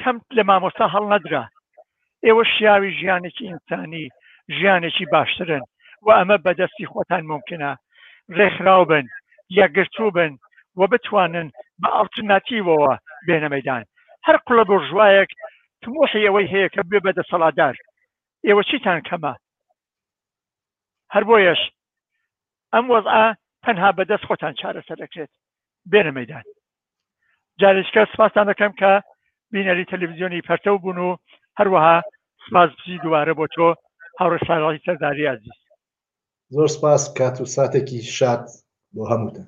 [0.00, 1.44] کەم لە مامۆستا هەڵ نەدرا
[2.26, 4.06] ئێوە شیاوی ژیانێکی ئینسانی
[4.56, 5.62] ژیانێکی باشترن
[6.06, 7.70] و ئەمە بەدەستی خۆتان ممکنە
[8.36, 9.06] ڕێکخراو بن
[9.58, 10.32] یەگرچوو بن
[10.78, 11.48] و بتوانن
[11.82, 13.84] بە ئەڵتناتیەوە بێنە مەدان
[14.26, 15.30] هەر قوڵە بژوایەک
[15.82, 17.74] تموحی ئەوەی هەیە کە بێ بەدە سەڵادار
[18.46, 19.34] ئێوە چیتان کەمە
[21.14, 21.60] هەر بۆیەش
[22.74, 23.26] ئەم وەزعە
[23.64, 25.32] تەنها بەدەست خۆتان چارەسەر دەکرێت
[25.92, 26.44] بێنە مەدان
[27.62, 28.92] جارێککە سپاسان دەکەم کە
[29.52, 31.18] بینەری تەلویزیۆنی پەرتەو بوون و
[31.58, 31.96] هەروەها
[32.46, 33.68] سپاس بچی دووارە بۆ تۆ
[34.18, 35.56] هاوڕە ساڵی سەرداری عزیز
[36.54, 38.42] زۆر سپاس کات و ساتێکی شاد
[38.94, 39.42] بۆ هەمووتە